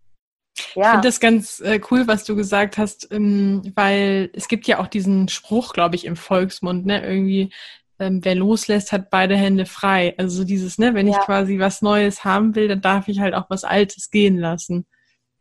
[0.75, 0.83] Ja.
[0.83, 4.79] Ich finde das ganz äh, cool, was du gesagt hast, ähm, weil es gibt ja
[4.79, 7.53] auch diesen Spruch, glaube ich, im Volksmund, ne, irgendwie,
[7.99, 10.15] ähm, wer loslässt, hat beide Hände frei.
[10.19, 11.19] Also dieses, ne, wenn ja.
[11.19, 14.87] ich quasi was Neues haben will, dann darf ich halt auch was Altes gehen lassen.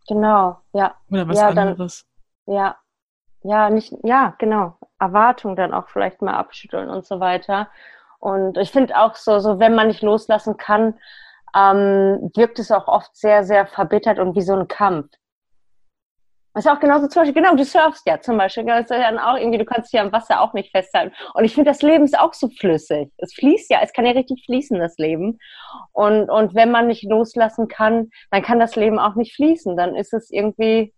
[0.08, 0.96] Genau, ja.
[1.10, 2.06] Oder was ja, anderes.
[2.46, 2.76] Dann, ja,
[3.44, 4.78] ja, nicht, ja, genau.
[5.00, 7.70] Erwartung dann auch vielleicht mal abschütteln und so weiter.
[8.20, 10.96] Und ich finde auch so, so wenn man nicht loslassen kann,
[11.56, 15.10] ähm, wirkt es auch oft sehr, sehr verbittert und wie so ein Kampf.
[16.54, 19.20] Das ist auch genauso zum Beispiel, genau, du surfst ja zum Beispiel, das ist dann
[19.20, 21.14] auch irgendwie, du kannst dich am Wasser auch nicht festhalten.
[21.34, 23.12] Und ich finde, das Leben ist auch so flüssig.
[23.18, 25.38] Es fließt ja, es kann ja richtig fließen, das Leben.
[25.92, 29.76] Und, und wenn man nicht loslassen kann, dann kann das Leben auch nicht fließen.
[29.76, 30.94] Dann ist es irgendwie,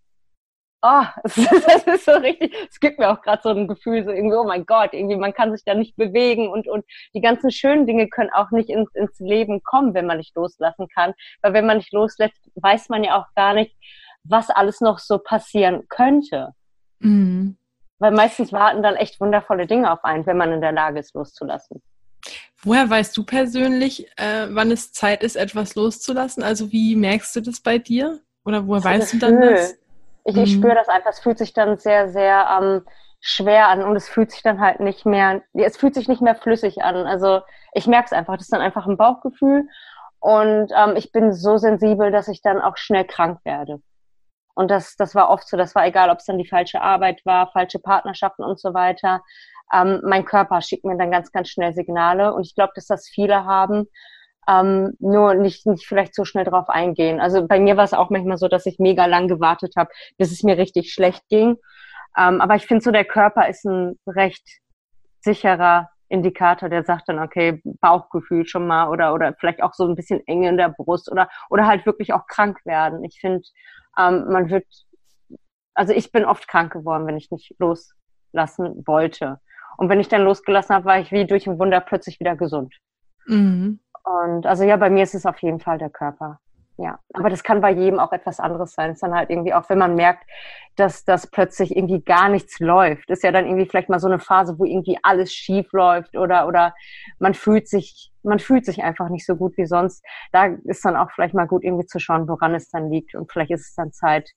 [0.84, 4.12] oh, ist, das ist so richtig, es gibt mir auch gerade so ein Gefühl, so
[4.12, 6.86] irgendwie, oh mein Gott, irgendwie, man kann sich da nicht bewegen und, und
[7.16, 10.88] die ganzen schönen Dinge können auch nicht ins, ins Leben kommen, wenn man nicht loslassen
[10.88, 11.14] kann.
[11.42, 13.76] Weil wenn man nicht loslässt, weiß man ja auch gar nicht,
[14.24, 16.54] was alles noch so passieren könnte.
[17.00, 17.58] Mhm.
[18.00, 21.16] Weil meistens warten dann echt wundervolle Dinge auf einen, wenn man in der Lage ist,
[21.16, 21.82] loszulassen.
[22.62, 26.44] Woher weißt du persönlich, äh, wann es Zeit ist, etwas loszulassen?
[26.44, 28.20] Also wie merkst du das bei dir?
[28.46, 29.78] Oder woher weißt du dann das?
[30.28, 30.44] Ich, mhm.
[30.44, 32.86] ich spüre das einfach, es fühlt sich dann sehr, sehr ähm,
[33.22, 36.36] schwer an und es fühlt sich dann halt nicht mehr, es fühlt sich nicht mehr
[36.36, 37.08] flüssig an.
[37.08, 37.42] Also
[37.74, 39.68] ich merke es einfach, das ist dann einfach ein Bauchgefühl
[40.20, 43.82] und ähm, ich bin so sensibel, dass ich dann auch schnell krank werde.
[44.54, 47.22] Und das, das war oft so, das war egal, ob es dann die falsche Arbeit
[47.26, 49.22] war, falsche Partnerschaften und so weiter.
[49.72, 53.08] Ähm, mein Körper schickt mir dann ganz, ganz schnell Signale und ich glaube, dass das
[53.08, 53.88] viele haben,
[54.48, 57.20] ähm, nur nicht, nicht vielleicht so schnell drauf eingehen.
[57.20, 60.32] Also bei mir war es auch manchmal so, dass ich mega lang gewartet habe, bis
[60.32, 61.58] es mir richtig schlecht ging.
[62.18, 64.44] Ähm, aber ich finde so, der Körper ist ein recht
[65.22, 69.96] sicherer Indikator, der sagt dann, okay, Bauchgefühl schon mal oder, oder vielleicht auch so ein
[69.96, 73.04] bisschen Enge in der Brust oder, oder halt wirklich auch krank werden.
[73.04, 73.42] Ich finde,
[73.98, 74.66] ähm, man wird,
[75.74, 79.40] also ich bin oft krank geworden, wenn ich nicht loslassen wollte.
[79.78, 82.74] Und wenn ich dann losgelassen habe, war ich wie durch ein Wunder plötzlich wieder gesund.
[83.28, 83.80] Mhm.
[84.08, 86.40] Und also ja, bei mir ist es auf jeden Fall der Körper.
[86.80, 88.92] Ja, aber das kann bei jedem auch etwas anderes sein.
[88.92, 90.30] Es ist dann halt irgendwie auch, wenn man merkt,
[90.76, 94.20] dass das plötzlich irgendwie gar nichts läuft, ist ja dann irgendwie vielleicht mal so eine
[94.20, 96.76] Phase, wo irgendwie alles schief läuft oder oder
[97.18, 100.06] man fühlt sich man fühlt sich einfach nicht so gut wie sonst.
[100.32, 103.32] Da ist dann auch vielleicht mal gut irgendwie zu schauen, woran es dann liegt und
[103.32, 104.30] vielleicht ist es dann Zeit,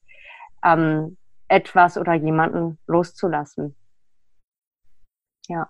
[0.64, 3.76] ähm, etwas oder jemanden loszulassen.
[5.48, 5.68] Ja.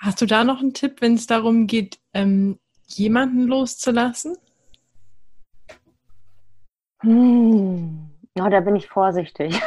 [0.00, 4.36] Hast du da noch einen Tipp, wenn es darum geht, ähm, jemanden loszulassen?
[7.02, 8.10] Hm.
[8.38, 9.60] Oh, da bin ich vorsichtig.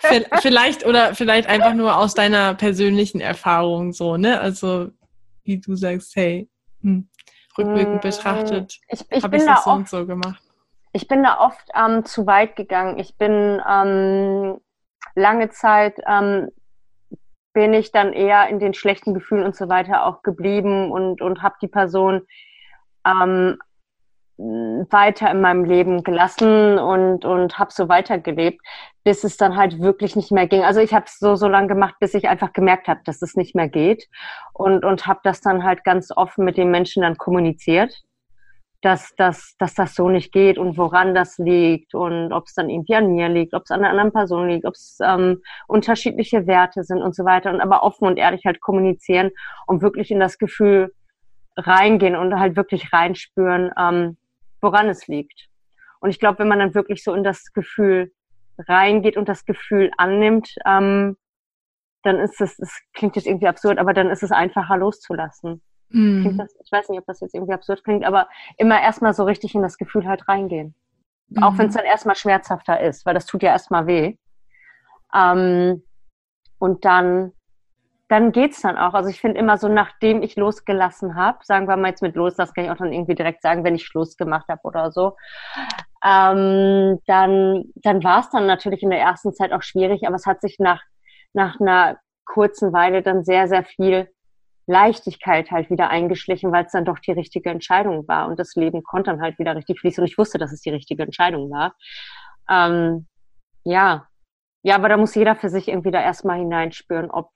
[0.40, 4.40] vielleicht oder vielleicht einfach nur aus deiner persönlichen Erfahrung so, ne?
[4.40, 4.90] Also
[5.44, 6.48] wie du sagst, hey,
[6.82, 7.08] hm,
[7.58, 8.10] rückwirkend hm.
[8.10, 10.42] betrachtet, ich, ich habe ich das so oft, und so gemacht.
[10.92, 12.98] Ich bin da oft ähm, zu weit gegangen.
[12.98, 14.60] Ich bin ähm,
[15.14, 16.50] lange Zeit ähm,
[17.52, 21.42] bin ich dann eher in den schlechten Gefühlen und so weiter auch geblieben und und
[21.42, 22.22] habe die Person
[23.06, 23.58] ähm,
[24.90, 28.60] weiter in meinem Leben gelassen und, und habe so weitergelebt,
[29.04, 30.62] bis es dann halt wirklich nicht mehr ging.
[30.62, 33.36] Also ich habe es so, so lange gemacht, bis ich einfach gemerkt habe, dass es
[33.36, 34.08] nicht mehr geht
[34.54, 38.02] und, und habe das dann halt ganz offen mit den Menschen dann kommuniziert,
[38.82, 42.70] dass, dass, dass das so nicht geht und woran das liegt und ob es dann
[42.70, 46.46] irgendwie an mir liegt, ob es an einer anderen Person liegt, ob es ähm, unterschiedliche
[46.46, 49.30] Werte sind und so weiter und aber offen und ehrlich halt kommunizieren
[49.66, 50.94] und wirklich in das Gefühl
[51.56, 54.16] reingehen und halt wirklich reinspüren, ähm,
[54.62, 55.48] woran es liegt.
[56.00, 58.12] Und ich glaube, wenn man dann wirklich so in das Gefühl
[58.58, 61.16] reingeht und das Gefühl annimmt, ähm,
[62.02, 65.60] dann ist es, es klingt jetzt irgendwie absurd, aber dann ist es einfacher loszulassen.
[65.90, 66.36] Mm.
[66.36, 69.54] Das, ich weiß nicht, ob das jetzt irgendwie absurd klingt, aber immer erstmal so richtig
[69.54, 70.74] in das Gefühl halt reingehen.
[71.28, 71.42] Mm.
[71.42, 74.16] Auch wenn es dann erstmal schmerzhafter ist, weil das tut ja erstmal weh.
[75.14, 75.82] Ähm,
[76.58, 77.32] und dann
[78.10, 78.94] dann geht's dann auch.
[78.94, 82.52] Also ich finde immer so, nachdem ich losgelassen habe, sagen wir mal jetzt mit Loslassen,
[82.54, 85.16] kann ich auch dann irgendwie direkt sagen, wenn ich Schluss gemacht habe oder so,
[86.04, 90.26] ähm, dann, dann war es dann natürlich in der ersten Zeit auch schwierig, aber es
[90.26, 90.82] hat sich nach,
[91.34, 94.08] nach einer kurzen Weile dann sehr, sehr viel
[94.66, 98.28] Leichtigkeit halt wieder eingeschlichen, weil es dann doch die richtige Entscheidung war.
[98.28, 100.02] Und das Leben konnte dann halt wieder richtig fließen.
[100.02, 101.74] Und ich wusste, dass es die richtige Entscheidung war.
[102.48, 103.06] Ähm,
[103.64, 104.06] ja,
[104.62, 107.30] ja, aber da muss jeder für sich irgendwie da erstmal hineinspüren, ob,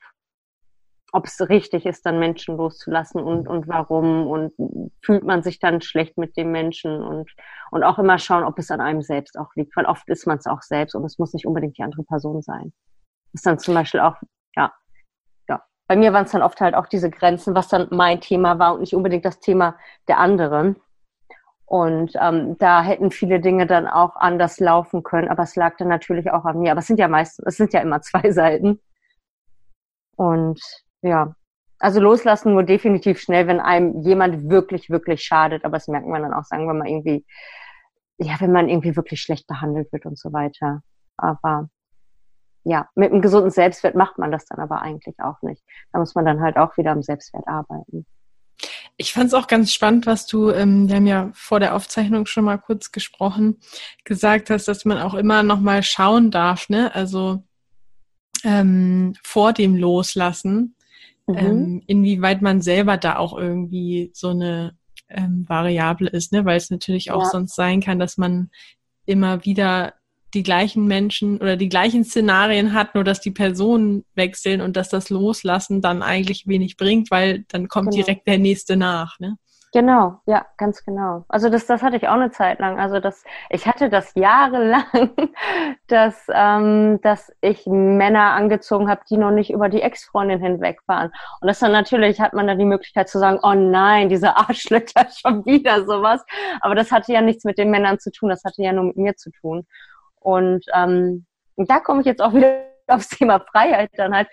[1.13, 4.27] ob es richtig ist, dann Menschen loszulassen und, und warum.
[4.27, 4.53] Und
[5.03, 7.03] fühlt man sich dann schlecht mit dem Menschen?
[7.03, 7.31] Und,
[7.71, 10.39] und auch immer schauen, ob es an einem selbst auch liegt, weil oft ist man
[10.39, 12.73] es auch selbst und es muss nicht unbedingt die andere Person sein.
[13.33, 14.17] Das ist dann zum Beispiel auch,
[14.57, 14.73] ja.
[15.87, 18.75] Bei mir waren es dann oft halt auch diese Grenzen, was dann mein Thema war
[18.75, 19.77] und nicht unbedingt das Thema
[20.09, 20.77] der anderen.
[21.67, 25.89] Und ähm, da hätten viele Dinge dann auch anders laufen können, aber es lag dann
[25.89, 26.73] natürlich auch an mir.
[26.73, 28.81] Aber es sind ja meistens, es sind ja immer zwei Seiten.
[30.17, 30.61] Und
[31.03, 31.35] ja,
[31.79, 35.65] also loslassen nur definitiv schnell, wenn einem jemand wirklich, wirklich schadet.
[35.65, 37.25] Aber das merkt man dann auch, sagen wir mal, irgendwie,
[38.19, 40.83] ja, wenn man irgendwie wirklich schlecht behandelt wird und so weiter.
[41.17, 41.69] Aber
[42.65, 45.63] ja, mit einem gesunden Selbstwert macht man das dann aber eigentlich auch nicht.
[45.93, 48.07] Da muss man dann halt auch wieder am Selbstwert arbeiten.
[48.97, 52.27] Ich fand es auch ganz spannend, was du, ähm, wir haben ja vor der Aufzeichnung
[52.27, 53.59] schon mal kurz gesprochen,
[54.05, 56.95] gesagt hast, dass man auch immer noch mal schauen darf, ne?
[56.95, 57.43] Also
[58.45, 60.77] ähm, vor dem Loslassen,
[61.27, 61.37] mhm.
[61.37, 64.77] ähm, inwieweit man selber da auch irgendwie so eine
[65.09, 66.45] ähm, Variable ist, ne?
[66.45, 67.31] weil es natürlich auch ja.
[67.31, 68.51] sonst sein kann, dass man
[69.07, 69.95] immer wieder
[70.35, 74.89] die gleichen Menschen oder die gleichen Szenarien hat, nur dass die Personen wechseln und dass
[74.89, 78.05] das Loslassen dann eigentlich wenig bringt, weil dann kommt genau.
[78.05, 79.19] direkt der nächste nach.
[79.21, 79.37] Ne?
[79.75, 81.25] Genau, ja, ganz genau.
[81.27, 82.79] Also das, das hatte ich auch eine Zeit lang.
[82.79, 84.85] Also das, ich hatte das jahrelang,
[85.89, 91.11] dass, ähm, dass ich Männer angezogen habe, die noch nicht über die Ex-Freundin hinweg waren.
[91.41, 95.09] Und das dann natürlich hat man dann die Möglichkeit zu sagen, oh nein, diese Arschlöcher
[95.21, 96.25] schon wieder sowas.
[96.61, 98.97] Aber das hatte ja nichts mit den Männern zu tun, das hatte ja nur mit
[98.97, 99.67] mir zu tun.
[100.25, 104.29] Und ähm, da komme ich jetzt auch wieder aufs Thema Freiheit dann halt.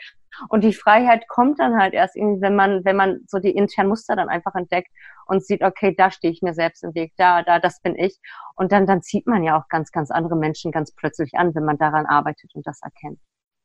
[0.48, 3.90] Und die Freiheit kommt dann halt erst irgendwie, wenn man, wenn man so die internen
[3.90, 4.90] Muster dann einfach entdeckt
[5.26, 8.18] und sieht, okay, da stehe ich mir selbst im Weg, da, da, das bin ich.
[8.56, 11.66] Und dann, dann zieht man ja auch ganz, ganz andere Menschen ganz plötzlich an, wenn
[11.66, 13.20] man daran arbeitet und das erkennt.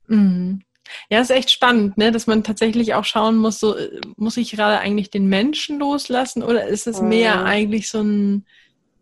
[0.08, 0.62] Mhm.
[1.08, 2.10] Ja, ist echt spannend, ne?
[2.10, 3.76] dass man tatsächlich auch schauen muss, so,
[4.16, 7.46] muss ich gerade eigentlich den Menschen loslassen oder ist es mehr mhm.
[7.46, 8.46] eigentlich so ein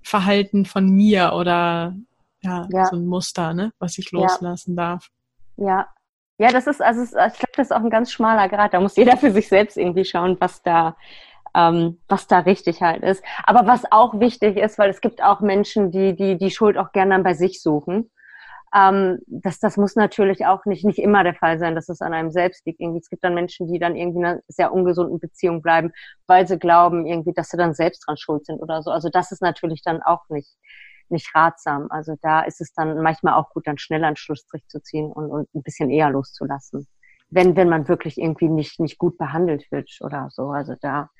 [0.03, 1.95] Verhalten von mir oder
[2.45, 3.73] ja, ja, so ein Muster, ne?
[3.79, 4.85] was ich loslassen ja.
[4.85, 5.09] darf?
[5.57, 5.89] Ja,
[6.39, 8.75] Ja, das ist, also ich glaube, das ist auch ein ganz schmaler Grad.
[8.75, 10.97] Da muss jeder für sich selbst irgendwie schauen, was da,
[11.55, 13.23] ähm, was da richtig halt ist.
[13.45, 16.93] Aber was auch wichtig ist, weil es gibt auch Menschen, die die, die Schuld auch
[16.93, 18.11] gerne dann bei sich suchen.
[18.75, 22.13] Ähm, das, das muss natürlich auch nicht, nicht immer der Fall sein, dass es an
[22.13, 22.81] einem selbst liegt.
[22.81, 25.93] Irgendwie, es gibt dann Menschen, die dann irgendwie in einer sehr ungesunden Beziehung bleiben,
[26.27, 28.91] weil sie glauben irgendwie, dass sie dann selbst dran schuld sind oder so.
[28.91, 30.51] Also das ist natürlich dann auch nicht,
[31.11, 31.87] nicht ratsam.
[31.91, 35.31] Also da ist es dann manchmal auch gut, dann schneller einen Schlussstrich zu ziehen und,
[35.31, 36.87] und ein bisschen eher loszulassen.
[37.31, 40.51] Wenn, wenn man wirklich irgendwie nicht, nicht gut behandelt wird oder so.
[40.51, 41.11] Also da,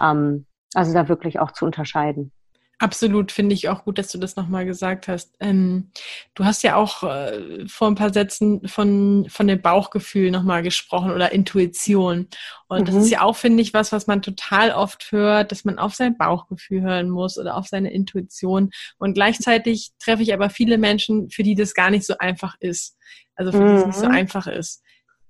[0.00, 2.32] ähm, also da wirklich auch zu unterscheiden.
[2.78, 5.36] Absolut, finde ich auch gut, dass du das nochmal gesagt hast.
[5.38, 5.90] Ähm,
[6.34, 11.12] du hast ja auch äh, vor ein paar Sätzen von, von dem Bauchgefühl nochmal gesprochen
[11.12, 12.28] oder Intuition.
[12.66, 12.84] Und mhm.
[12.84, 15.94] das ist ja auch, finde ich, was, was man total oft hört, dass man auf
[15.94, 18.70] sein Bauchgefühl hören muss oder auf seine Intuition.
[18.98, 22.96] Und gleichzeitig treffe ich aber viele Menschen, für die das gar nicht so einfach ist.
[23.36, 24.12] Also für die es nicht so mhm.
[24.12, 24.82] einfach ist.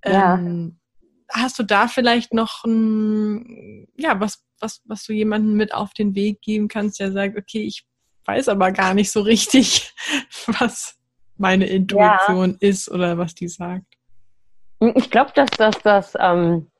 [0.04, 0.38] Ja.
[1.30, 6.14] Hast du da vielleicht noch ein, ja, was, was, was du jemandem mit auf den
[6.14, 7.84] Weg geben kannst, der sagt, okay, ich
[8.26, 9.92] weiß aber gar nicht so richtig,
[10.46, 10.98] was
[11.36, 12.68] meine Intuition ja.
[12.68, 13.86] ist oder was die sagt.
[14.94, 16.70] Ich glaube, dass, dass, dass, ähm,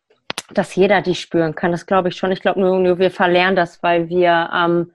[0.53, 1.73] dass jeder die spüren kann.
[1.73, 2.33] Das glaube ich schon.
[2.33, 4.93] Ich glaube nur, nur, wir verlernen das, weil wir ähm,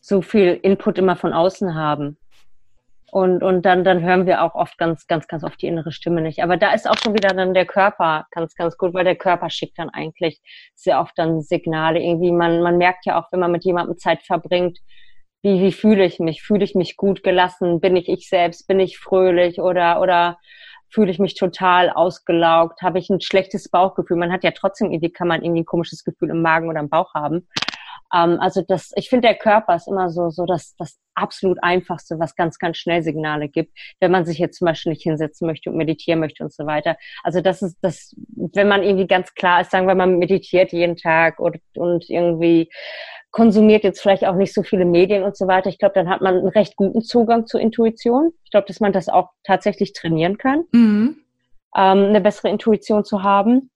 [0.00, 2.16] so viel Input immer von außen haben.
[3.10, 6.20] Und, und dann, dann hören wir auch oft ganz, ganz, ganz oft die innere Stimme
[6.20, 6.42] nicht.
[6.42, 9.48] Aber da ist auch schon wieder dann der Körper ganz, ganz gut, weil der Körper
[9.48, 10.40] schickt dann eigentlich
[10.74, 12.00] sehr oft dann Signale.
[12.00, 14.78] Irgendwie, man, man merkt ja auch, wenn man mit jemandem Zeit verbringt,
[15.42, 16.42] wie, wie fühle ich mich?
[16.42, 17.80] Fühle ich mich gut gelassen?
[17.80, 18.66] Bin ich ich selbst?
[18.66, 20.36] Bin ich fröhlich oder, oder
[20.90, 22.82] fühle ich mich total ausgelaugt?
[22.82, 24.16] Habe ich ein schlechtes Bauchgefühl?
[24.16, 26.88] Man hat ja trotzdem irgendwie, kann man irgendwie ein komisches Gefühl im Magen oder im
[26.88, 27.46] Bauch haben.
[28.14, 32.18] Ähm, also das, ich finde, der Körper ist immer so, so das, das absolut einfachste,
[32.18, 35.70] was ganz, ganz schnell Signale gibt, wenn man sich jetzt zum Beispiel nicht hinsetzen möchte
[35.70, 36.96] und meditieren möchte und so weiter.
[37.24, 40.96] Also das ist das, wenn man irgendwie ganz klar ist, sagen wir mal, meditiert jeden
[40.96, 42.70] Tag und, und irgendwie
[43.30, 45.68] konsumiert jetzt vielleicht auch nicht so viele Medien und so weiter.
[45.68, 48.32] Ich glaube, dann hat man einen recht guten Zugang zur Intuition.
[48.44, 51.18] Ich glaube, dass man das auch tatsächlich trainieren kann, mhm.
[51.76, 53.70] ähm, eine bessere Intuition zu haben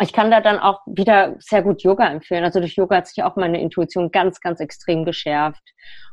[0.00, 2.44] ich kann da dann auch wieder sehr gut Yoga empfehlen.
[2.44, 5.62] Also durch Yoga hat sich auch meine Intuition ganz, ganz extrem geschärft.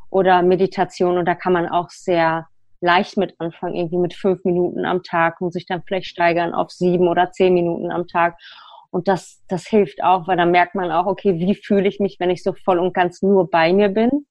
[0.09, 2.47] Oder Meditation und da kann man auch sehr
[2.81, 6.69] leicht mit anfangen, irgendwie mit fünf Minuten am Tag und sich dann vielleicht steigern auf
[6.69, 8.37] sieben oder zehn Minuten am Tag.
[8.91, 12.17] Und das, das hilft auch, weil dann merkt man auch, okay, wie fühle ich mich,
[12.19, 14.27] wenn ich so voll und ganz nur bei mir bin?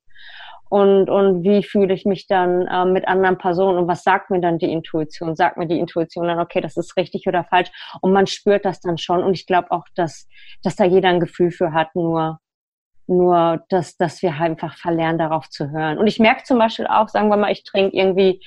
[0.72, 4.40] Und, und wie fühle ich mich dann äh, mit anderen Personen und was sagt mir
[4.40, 5.36] dann die Intuition?
[5.36, 7.70] Sagt mir die Intuition dann, okay, das ist richtig oder falsch?
[8.00, 10.26] Und man spürt das dann schon und ich glaube auch, dass,
[10.62, 12.38] dass da jeder ein Gefühl für hat, nur,
[13.06, 15.98] nur dass, dass wir einfach verlernen, darauf zu hören.
[15.98, 18.40] Und ich merke zum Beispiel auch, sagen wir mal, ich trinke irgendwie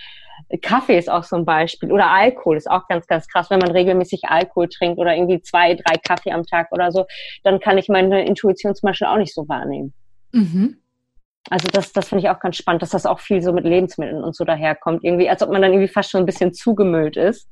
[0.63, 3.51] Kaffee ist auch so ein Beispiel oder Alkohol ist auch ganz, ganz krass.
[3.51, 7.05] Wenn man regelmäßig Alkohol trinkt oder irgendwie zwei, drei Kaffee am Tag oder so,
[7.43, 9.93] dann kann ich meine Intuition zum Beispiel auch nicht so wahrnehmen.
[10.31, 10.77] Mhm.
[11.49, 14.23] Also das, das finde ich auch ganz spannend, dass das auch viel so mit Lebensmitteln
[14.23, 15.03] und so daherkommt.
[15.03, 17.49] Irgendwie, als ob man dann irgendwie fast schon ein bisschen zugemüllt ist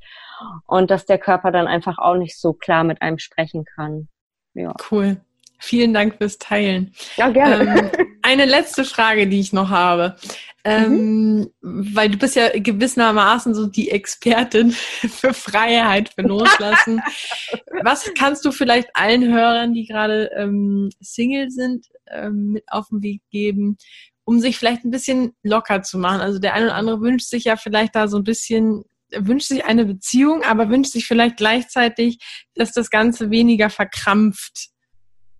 [0.65, 4.07] und dass der Körper dann einfach auch nicht so klar mit einem sprechen kann.
[4.55, 4.73] Ja.
[4.91, 5.17] Cool.
[5.63, 6.93] Vielen Dank fürs Teilen.
[7.15, 7.79] Ja, gerne.
[7.79, 10.17] Ähm, eine letzte Frage, die ich noch habe.
[10.65, 11.51] Ähm, mhm.
[11.61, 17.01] Weil du bist ja gewissermaßen so die Expertin für Freiheit, für Loslassen.
[17.83, 23.01] Was kannst du vielleicht allen Hörern, die gerade ähm, Single sind, ähm, mit auf den
[23.01, 23.77] Weg geben,
[24.25, 26.19] um sich vielleicht ein bisschen locker zu machen?
[26.19, 28.83] Also der eine oder andere wünscht sich ja vielleicht da so ein bisschen
[29.15, 32.17] wünscht sich eine Beziehung, aber wünscht sich vielleicht gleichzeitig,
[32.55, 34.72] dass das Ganze weniger verkrampft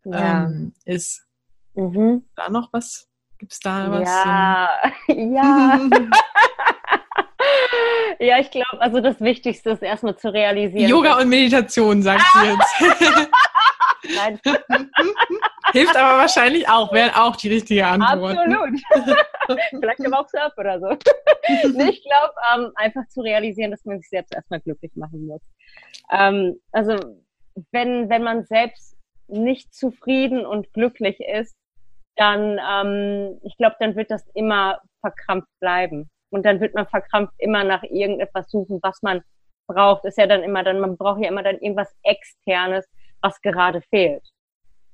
[0.05, 0.45] ja.
[0.45, 1.25] ähm, ist.
[1.75, 2.23] Mhm.
[2.35, 3.09] Da noch was?
[3.37, 4.09] Gibt es da was?
[4.25, 4.69] Ja,
[5.07, 5.79] ja.
[8.19, 10.89] ja, ich glaube, also das Wichtigste ist erstmal zu realisieren.
[10.89, 13.29] Yoga und Meditation, sagst du jetzt.
[14.15, 14.39] Nein.
[15.71, 18.37] Hilft aber wahrscheinlich auch, wäre auch die richtige Antwort.
[18.37, 18.79] Absolut.
[19.71, 20.91] Vielleicht aber auch Surf oder so.
[20.91, 25.41] ich glaube, ähm, einfach zu realisieren, dass man sich selbst erstmal glücklich machen muss.
[26.11, 26.97] Ähm, also,
[27.71, 28.92] wenn, wenn man selbst
[29.33, 31.55] nicht zufrieden und glücklich ist,
[32.15, 36.09] dann, ähm, ich glaube, dann wird das immer verkrampft bleiben.
[36.29, 39.21] Und dann wird man verkrampft immer nach irgendetwas suchen, was man
[39.67, 40.05] braucht.
[40.05, 42.87] Ist ja dann immer dann, man braucht ja immer dann irgendwas Externes,
[43.21, 44.27] was gerade fehlt.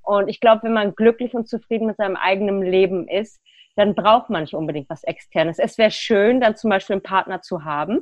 [0.02, 3.40] Und ich glaube, wenn man glücklich und zufrieden mit seinem eigenen Leben ist,
[3.76, 5.60] dann braucht man nicht unbedingt was Externes.
[5.60, 8.02] Es wäre schön, dann zum Beispiel einen Partner zu haben,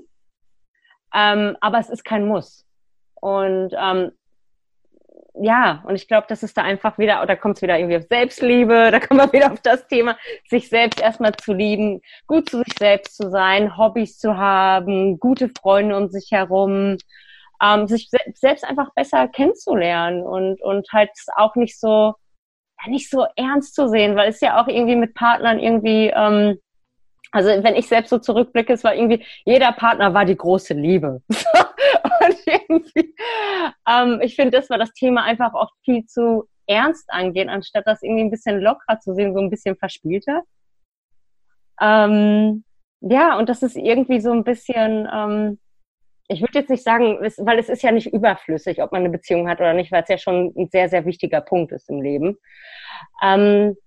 [1.13, 2.65] ähm, aber es ist kein Muss.
[3.15, 4.12] Und ähm,
[5.34, 8.06] ja, und ich glaube, das ist da einfach wieder, da kommt es wieder irgendwie auf
[8.10, 10.17] Selbstliebe, da kommen wir wieder auf das Thema,
[10.48, 15.50] sich selbst erstmal zu lieben, gut zu sich selbst zu sein, Hobbys zu haben, gute
[15.50, 16.98] Freunde um sich herum,
[17.62, 22.13] ähm, sich se selbst einfach besser kennenzulernen und, und halt auch nicht so,
[22.84, 26.60] ja, nicht so ernst zu sehen, weil es ja auch irgendwie mit Partnern irgendwie, ähm,
[27.32, 31.21] also wenn ich selbst so zurückblicke, es war irgendwie, jeder Partner war die große Liebe.
[32.48, 33.15] irgendwie,
[33.87, 38.04] ähm, ich finde, das war das Thema einfach oft viel zu ernst angehen, anstatt das
[38.04, 40.43] irgendwie ein bisschen lockerer zu sehen, so ein bisschen verspielter.
[41.79, 42.63] Ähm,
[43.02, 45.60] ja, und das ist irgendwie so ein bisschen, ähm,
[46.27, 49.48] ich würde jetzt nicht sagen, weil es ist ja nicht überflüssig, ob man eine Beziehung
[49.48, 52.37] hat oder nicht, weil es ja schon ein sehr, sehr wichtiger Punkt ist im Leben.
[53.23, 53.77] Ähm,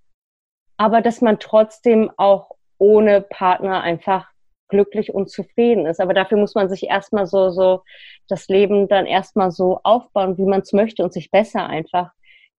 [0.78, 4.29] aber dass man trotzdem auch ohne Partner einfach
[4.70, 6.00] glücklich und zufrieden ist.
[6.00, 7.82] Aber dafür muss man sich erstmal so, so
[8.28, 12.10] das Leben dann erstmal so aufbauen, wie man es möchte und sich besser einfach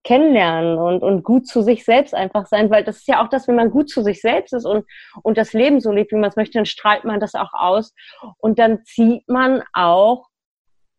[0.04, 3.46] kennenlernen und, und gut zu sich selbst einfach sein, weil das ist ja auch das,
[3.46, 4.84] wenn man gut zu sich selbst ist und,
[5.22, 7.94] und das Leben so lebt, wie man es möchte, dann strahlt man das auch aus
[8.38, 10.26] und dann zieht man auch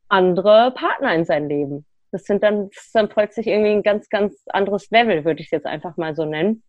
[0.08, 1.86] andere Partner in sein Leben.
[2.12, 5.48] Das sind dann, das ist dann plötzlich irgendwie ein ganz, ganz anderes Level, würde ich
[5.48, 6.64] es jetzt einfach mal so nennen.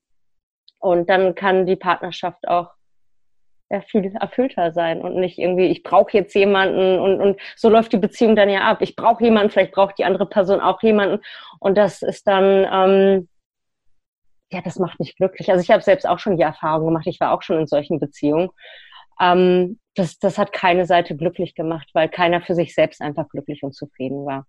[0.79, 2.71] Und dann kann die Partnerschaft auch
[3.89, 7.99] viel erfüllter sein und nicht irgendwie, ich brauche jetzt jemanden und, und so läuft die
[7.99, 8.79] Beziehung dann ja ab.
[8.81, 11.21] Ich brauche jemanden, vielleicht braucht die andere Person auch jemanden
[11.61, 13.29] und das ist dann, ähm,
[14.53, 15.51] ja, das macht mich glücklich.
[15.51, 17.99] Also ich habe selbst auch schon die Erfahrung gemacht, ich war auch schon in solchen
[17.99, 18.51] Beziehungen.
[19.21, 23.63] Ähm, das, das hat keine Seite glücklich gemacht, weil keiner für sich selbst einfach glücklich
[23.63, 24.47] und zufrieden war.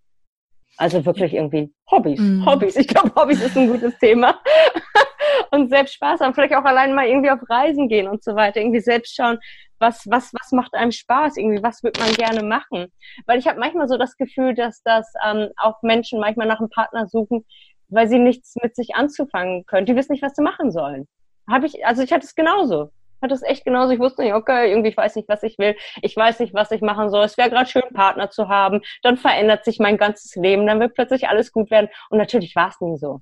[0.78, 2.20] Also wirklich irgendwie Hobbys.
[2.20, 2.46] Mhm.
[2.46, 2.76] Hobbys.
[2.76, 4.40] Ich glaube, Hobbys ist ein gutes Thema.
[5.52, 8.60] und selbst Spaß haben, vielleicht auch allein mal irgendwie auf Reisen gehen und so weiter,
[8.60, 9.40] irgendwie selbst schauen,
[9.80, 12.88] was, was, was macht einem Spaß, irgendwie, was wird man gerne machen.
[13.26, 16.70] Weil ich habe manchmal so das Gefühl, dass das ähm, auch Menschen manchmal nach einem
[16.70, 17.46] Partner suchen,
[17.90, 19.86] weil sie nichts mit sich anzufangen können.
[19.86, 21.08] Die wissen nicht, was sie machen sollen.
[21.50, 22.92] Habe ich, also ich hatte es genauso.
[23.22, 23.94] Hatte es echt genauso.
[23.94, 25.76] Ich wusste nicht, okay, irgendwie ich weiß nicht, was ich will.
[26.02, 27.24] Ich weiß nicht, was ich machen soll.
[27.24, 28.82] Es wäre gerade schön, einen Partner zu haben.
[29.04, 30.68] Dann verändert sich mein ganzes Leben.
[30.68, 31.90] Dann wird plötzlich alles gut werden.
[32.10, 33.22] Und natürlich war es nie so.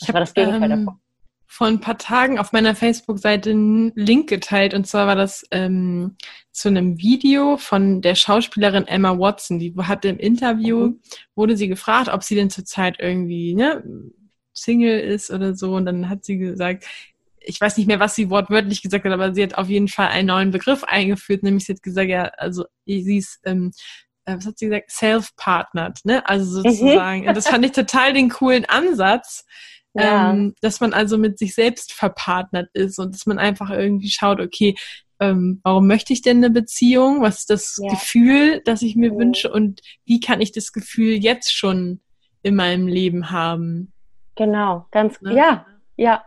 [0.00, 1.00] Ich habe das Gegenteil ähm, davon.
[1.50, 6.16] Vor ein paar Tagen auf meiner Facebook-Seite einen Link geteilt und zwar war das ähm,
[6.52, 9.58] zu einem Video von der Schauspielerin Emma Watson.
[9.58, 11.00] Die hatte im Interview, mhm.
[11.34, 13.82] wurde sie gefragt, ob sie denn zurzeit irgendwie ne,
[14.52, 16.84] Single ist oder so und dann hat sie gesagt,
[17.40, 20.08] ich weiß nicht mehr, was sie wortwörtlich gesagt hat, aber sie hat auf jeden Fall
[20.08, 23.72] einen neuen Begriff eingeführt, nämlich sie hat gesagt, ja, also sie ist ähm,
[24.28, 26.28] äh, was hat sie gesagt, self-partnered, ne?
[26.28, 26.70] Also mhm.
[26.70, 27.28] sozusagen.
[27.28, 29.46] Und das fand ich total den coolen Ansatz,
[30.00, 30.30] ja.
[30.30, 34.40] ähm, dass man also mit sich selbst verpartnert ist und dass man einfach irgendwie schaut,
[34.40, 34.74] okay,
[35.20, 37.22] ähm, warum möchte ich denn eine Beziehung?
[37.22, 37.90] Was ist das ja.
[37.90, 39.18] Gefühl, das ich mir mhm.
[39.18, 42.00] wünsche und wie kann ich das Gefühl jetzt schon
[42.42, 43.92] in meinem Leben haben?
[44.36, 45.34] Genau, ganz, ne?
[45.34, 46.22] ja, ja.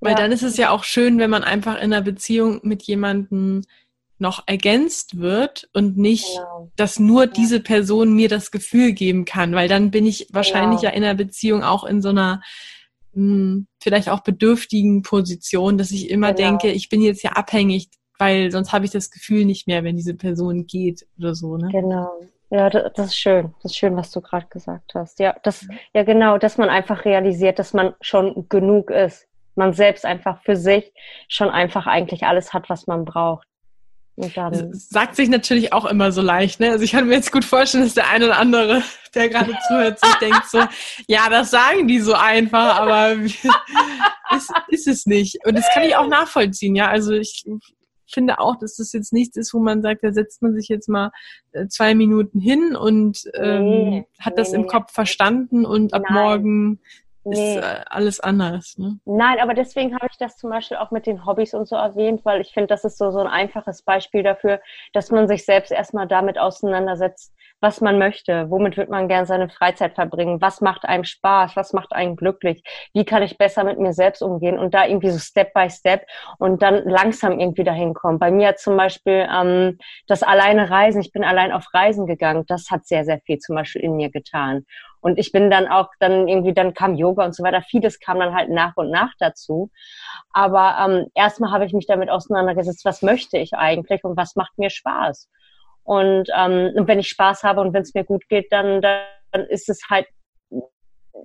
[0.00, 0.16] Weil ja.
[0.16, 3.62] dann ist es ja auch schön, wenn man einfach in einer Beziehung mit jemandem
[4.20, 6.70] noch ergänzt wird und nicht, genau.
[6.76, 7.30] dass nur ja.
[7.30, 10.92] diese Person mir das Gefühl geben kann, weil dann bin ich wahrscheinlich genau.
[10.92, 12.42] ja in einer Beziehung auch in so einer
[13.12, 16.50] mh, hm, vielleicht auch bedürftigen Position, dass ich immer genau.
[16.50, 17.88] denke, ich bin jetzt ja abhängig,
[18.18, 21.56] weil sonst habe ich das Gefühl nicht mehr, wenn diese Person geht oder so.
[21.56, 21.68] Ne?
[21.72, 22.10] Genau.
[22.50, 23.54] Ja, das ist schön.
[23.62, 25.20] Das ist schön, was du gerade gesagt hast.
[25.20, 29.28] Ja, das, ja genau, dass man einfach realisiert, dass man schon genug ist.
[29.54, 30.92] Man selbst einfach für sich
[31.28, 33.46] schon einfach eigentlich alles hat, was man braucht.
[34.72, 36.70] Sagt sich natürlich auch immer so leicht, ne?
[36.70, 38.82] Also ich kann mir jetzt gut vorstellen, dass der eine oder andere,
[39.14, 40.60] der gerade zuhört, sich denkt so,
[41.08, 43.12] ja, das sagen die so einfach, aber
[44.36, 45.38] ist, ist es nicht.
[45.46, 46.88] Und das kann ich auch nachvollziehen, ja.
[46.88, 47.44] Also ich
[48.12, 50.88] finde auch, dass das jetzt nichts ist, wo man sagt, da setzt man sich jetzt
[50.88, 51.10] mal
[51.52, 56.14] äh, zwei Minuten hin und ähm, nee, hat das im Kopf verstanden und ab Nein.
[56.14, 56.80] morgen
[57.24, 57.56] nee.
[57.56, 58.76] ist äh, alles anders.
[58.78, 58.98] Ne?
[59.04, 62.24] Nein, aber deswegen habe ich das zum Beispiel auch mit den Hobbys und so erwähnt,
[62.24, 64.60] weil ich finde, das ist so, so ein einfaches Beispiel dafür,
[64.92, 69.48] dass man sich selbst erstmal damit auseinandersetzt, was man möchte, womit wird man gern seine
[69.48, 72.62] Freizeit verbringen, was macht einem Spaß, was macht einen glücklich,
[72.94, 76.06] wie kann ich besser mit mir selbst umgehen und da irgendwie so Step by Step
[76.38, 78.18] und dann langsam irgendwie dahin kommen.
[78.18, 82.44] Bei mir hat zum Beispiel ähm, das alleine Reisen, ich bin allein auf Reisen gegangen,
[82.48, 84.64] das hat sehr, sehr viel zum Beispiel in mir getan.
[85.00, 87.62] Und ich bin dann auch dann irgendwie, dann kam Yoga und so weiter.
[87.62, 89.70] Vieles kam dann halt nach und nach dazu.
[90.32, 94.58] Aber ähm, erstmal habe ich mich damit auseinandergesetzt, was möchte ich eigentlich und was macht
[94.58, 95.28] mir Spaß.
[95.82, 99.46] Und, ähm, und wenn ich Spaß habe und wenn es mir gut geht, dann, dann
[99.48, 100.06] ist es halt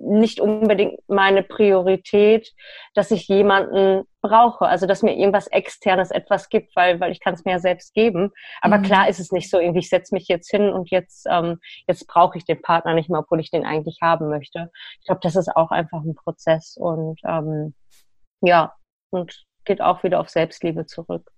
[0.00, 2.52] nicht unbedingt meine Priorität,
[2.94, 7.34] dass ich jemanden brauche, also dass mir irgendwas externes etwas gibt, weil weil ich kann
[7.34, 8.32] es mir ja selbst geben.
[8.60, 8.82] Aber mhm.
[8.82, 12.06] klar ist es nicht so, irgendwie ich setze mich jetzt hin und jetzt ähm, jetzt
[12.06, 14.70] brauche ich den Partner nicht mehr, obwohl ich den eigentlich haben möchte.
[15.00, 17.74] Ich glaube, das ist auch einfach ein Prozess und ähm,
[18.40, 18.74] ja
[19.10, 21.30] und geht auch wieder auf Selbstliebe zurück.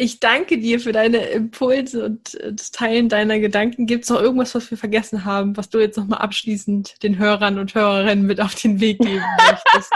[0.00, 3.86] Ich danke dir für deine Impulse und äh, das Teilen deiner Gedanken.
[3.86, 7.58] Gibt es noch irgendwas, was wir vergessen haben, was du jetzt nochmal abschließend den Hörern
[7.58, 9.92] und Hörerinnen mit auf den Weg geben möchtest?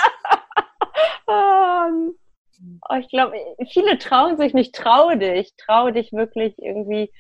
[1.26, 2.16] um,
[2.90, 3.36] oh, ich glaube,
[3.70, 4.74] viele trauen sich nicht.
[4.74, 5.55] Traue dich.
[5.57, 7.12] Traue dich wirklich irgendwie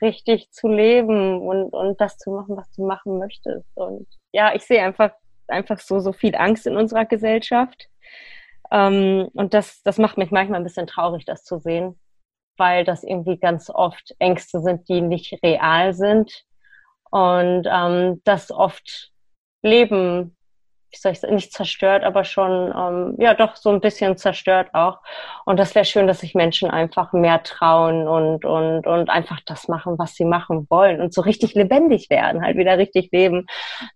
[0.00, 3.68] richtig zu leben und, und das zu machen, was du machen möchtest.
[3.74, 5.10] Und ja, ich sehe einfach,
[5.46, 7.90] einfach so, so viel Angst in unserer Gesellschaft.
[8.72, 11.98] Ähm, und das, das macht mich manchmal ein bisschen traurig, das zu sehen,
[12.60, 16.44] weil das irgendwie ganz oft Ängste sind, die nicht real sind
[17.10, 19.10] und ähm, das oft
[19.62, 20.36] Leben
[20.92, 24.70] wie soll ich sagen, nicht zerstört, aber schon, ähm, ja, doch so ein bisschen zerstört
[24.72, 24.98] auch.
[25.44, 29.68] Und das wäre schön, dass sich Menschen einfach mehr trauen und, und, und einfach das
[29.68, 33.46] machen, was sie machen wollen und so richtig lebendig werden, halt wieder richtig leben.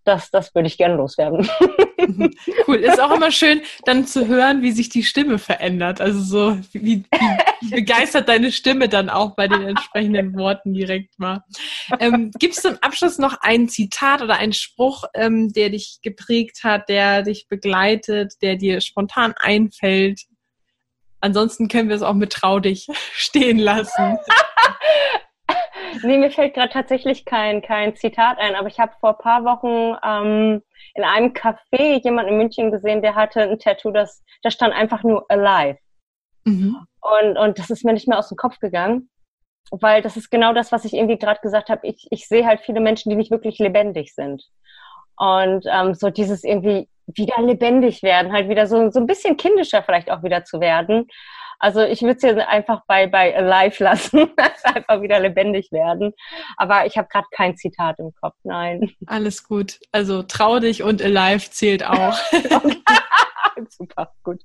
[0.04, 1.48] Das, das würde ich gerne loswerden.
[2.66, 2.76] Cool.
[2.76, 6.02] Ist auch immer schön, dann zu hören, wie sich die Stimme verändert.
[6.02, 7.04] Also so, wie, wie
[7.70, 11.44] begeistert deine Stimme dann auch bei den entsprechenden Worten direkt war.
[11.98, 16.62] Ähm, Gibt es zum Abschluss noch ein Zitat oder einen Spruch, ähm, der dich geprägt
[16.62, 16.84] hat?
[16.88, 20.22] der dich begleitet, der dir spontan einfällt.
[21.20, 24.18] Ansonsten können wir es auch mit trau dich stehen lassen.
[26.02, 29.44] nee, mir fällt gerade tatsächlich kein, kein Zitat ein, aber ich habe vor ein paar
[29.44, 30.62] Wochen ähm,
[30.94, 35.02] in einem Café jemanden in München gesehen, der hatte ein Tattoo, das, da stand einfach
[35.02, 35.78] nur alive.
[36.44, 36.86] Mhm.
[37.00, 39.10] Und, und das ist mir nicht mehr aus dem Kopf gegangen,
[39.70, 41.86] weil das ist genau das, was ich irgendwie gerade gesagt habe.
[41.86, 44.42] Ich, ich sehe halt viele Menschen, die nicht wirklich lebendig sind.
[45.16, 49.82] Und ähm, so dieses irgendwie wieder lebendig werden, halt wieder so, so ein bisschen kindischer
[49.82, 51.06] vielleicht auch wieder zu werden.
[51.58, 54.28] Also ich würde es jetzt einfach bei, bei Alive lassen,
[54.64, 56.12] einfach wieder lebendig werden.
[56.56, 58.90] Aber ich habe gerade kein Zitat im Kopf, nein.
[59.06, 59.78] Alles gut.
[59.92, 62.18] Also trau dich und Alive zählt auch.
[63.70, 64.42] Super, gut.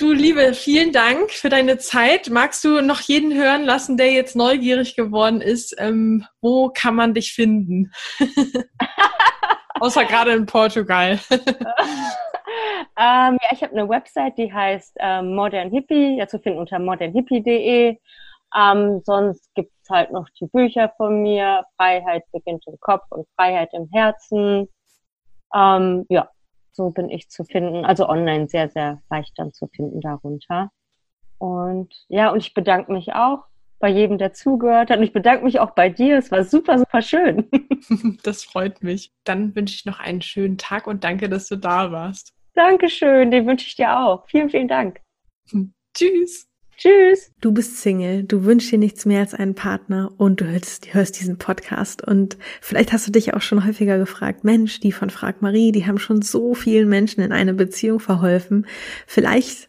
[0.00, 2.30] Du Liebe, vielen Dank für deine Zeit.
[2.30, 5.76] Magst du noch jeden hören lassen, der jetzt neugierig geworden ist?
[5.78, 7.92] Ähm, wo kann man dich finden?
[9.78, 11.20] Außer gerade in Portugal.
[11.30, 11.38] ähm,
[12.96, 17.98] ja, ich habe eine Website, die heißt ähm, Modern Hippie, ja zu finden unter modernhippie.de.
[18.56, 23.68] Ähm, sonst gibt's halt noch die Bücher von mir, Freiheit beginnt im Kopf und Freiheit
[23.74, 24.66] im Herzen.
[25.54, 26.30] Ähm, ja,
[26.80, 27.84] so bin ich zu finden.
[27.84, 30.70] Also online sehr, sehr leicht dann zu finden darunter.
[31.36, 33.44] Und ja, und ich bedanke mich auch
[33.78, 34.98] bei jedem, der zugehört hat.
[34.98, 36.16] Und ich bedanke mich auch bei dir.
[36.16, 37.48] Es war super, super schön.
[38.22, 39.12] Das freut mich.
[39.24, 42.34] Dann wünsche ich noch einen schönen Tag und danke, dass du da warst.
[42.54, 44.26] Dankeschön, den wünsche ich dir auch.
[44.28, 45.00] Vielen, vielen Dank.
[45.94, 46.49] Tschüss.
[46.80, 47.30] Tschüss.
[47.42, 51.20] Du bist Single, du wünschst dir nichts mehr als einen Partner und du hörst, hörst
[51.20, 52.02] diesen Podcast.
[52.02, 55.86] Und vielleicht hast du dich auch schon häufiger gefragt, Mensch, die von Frag Marie, die
[55.86, 58.66] haben schon so vielen Menschen in eine Beziehung verholfen.
[59.06, 59.68] Vielleicht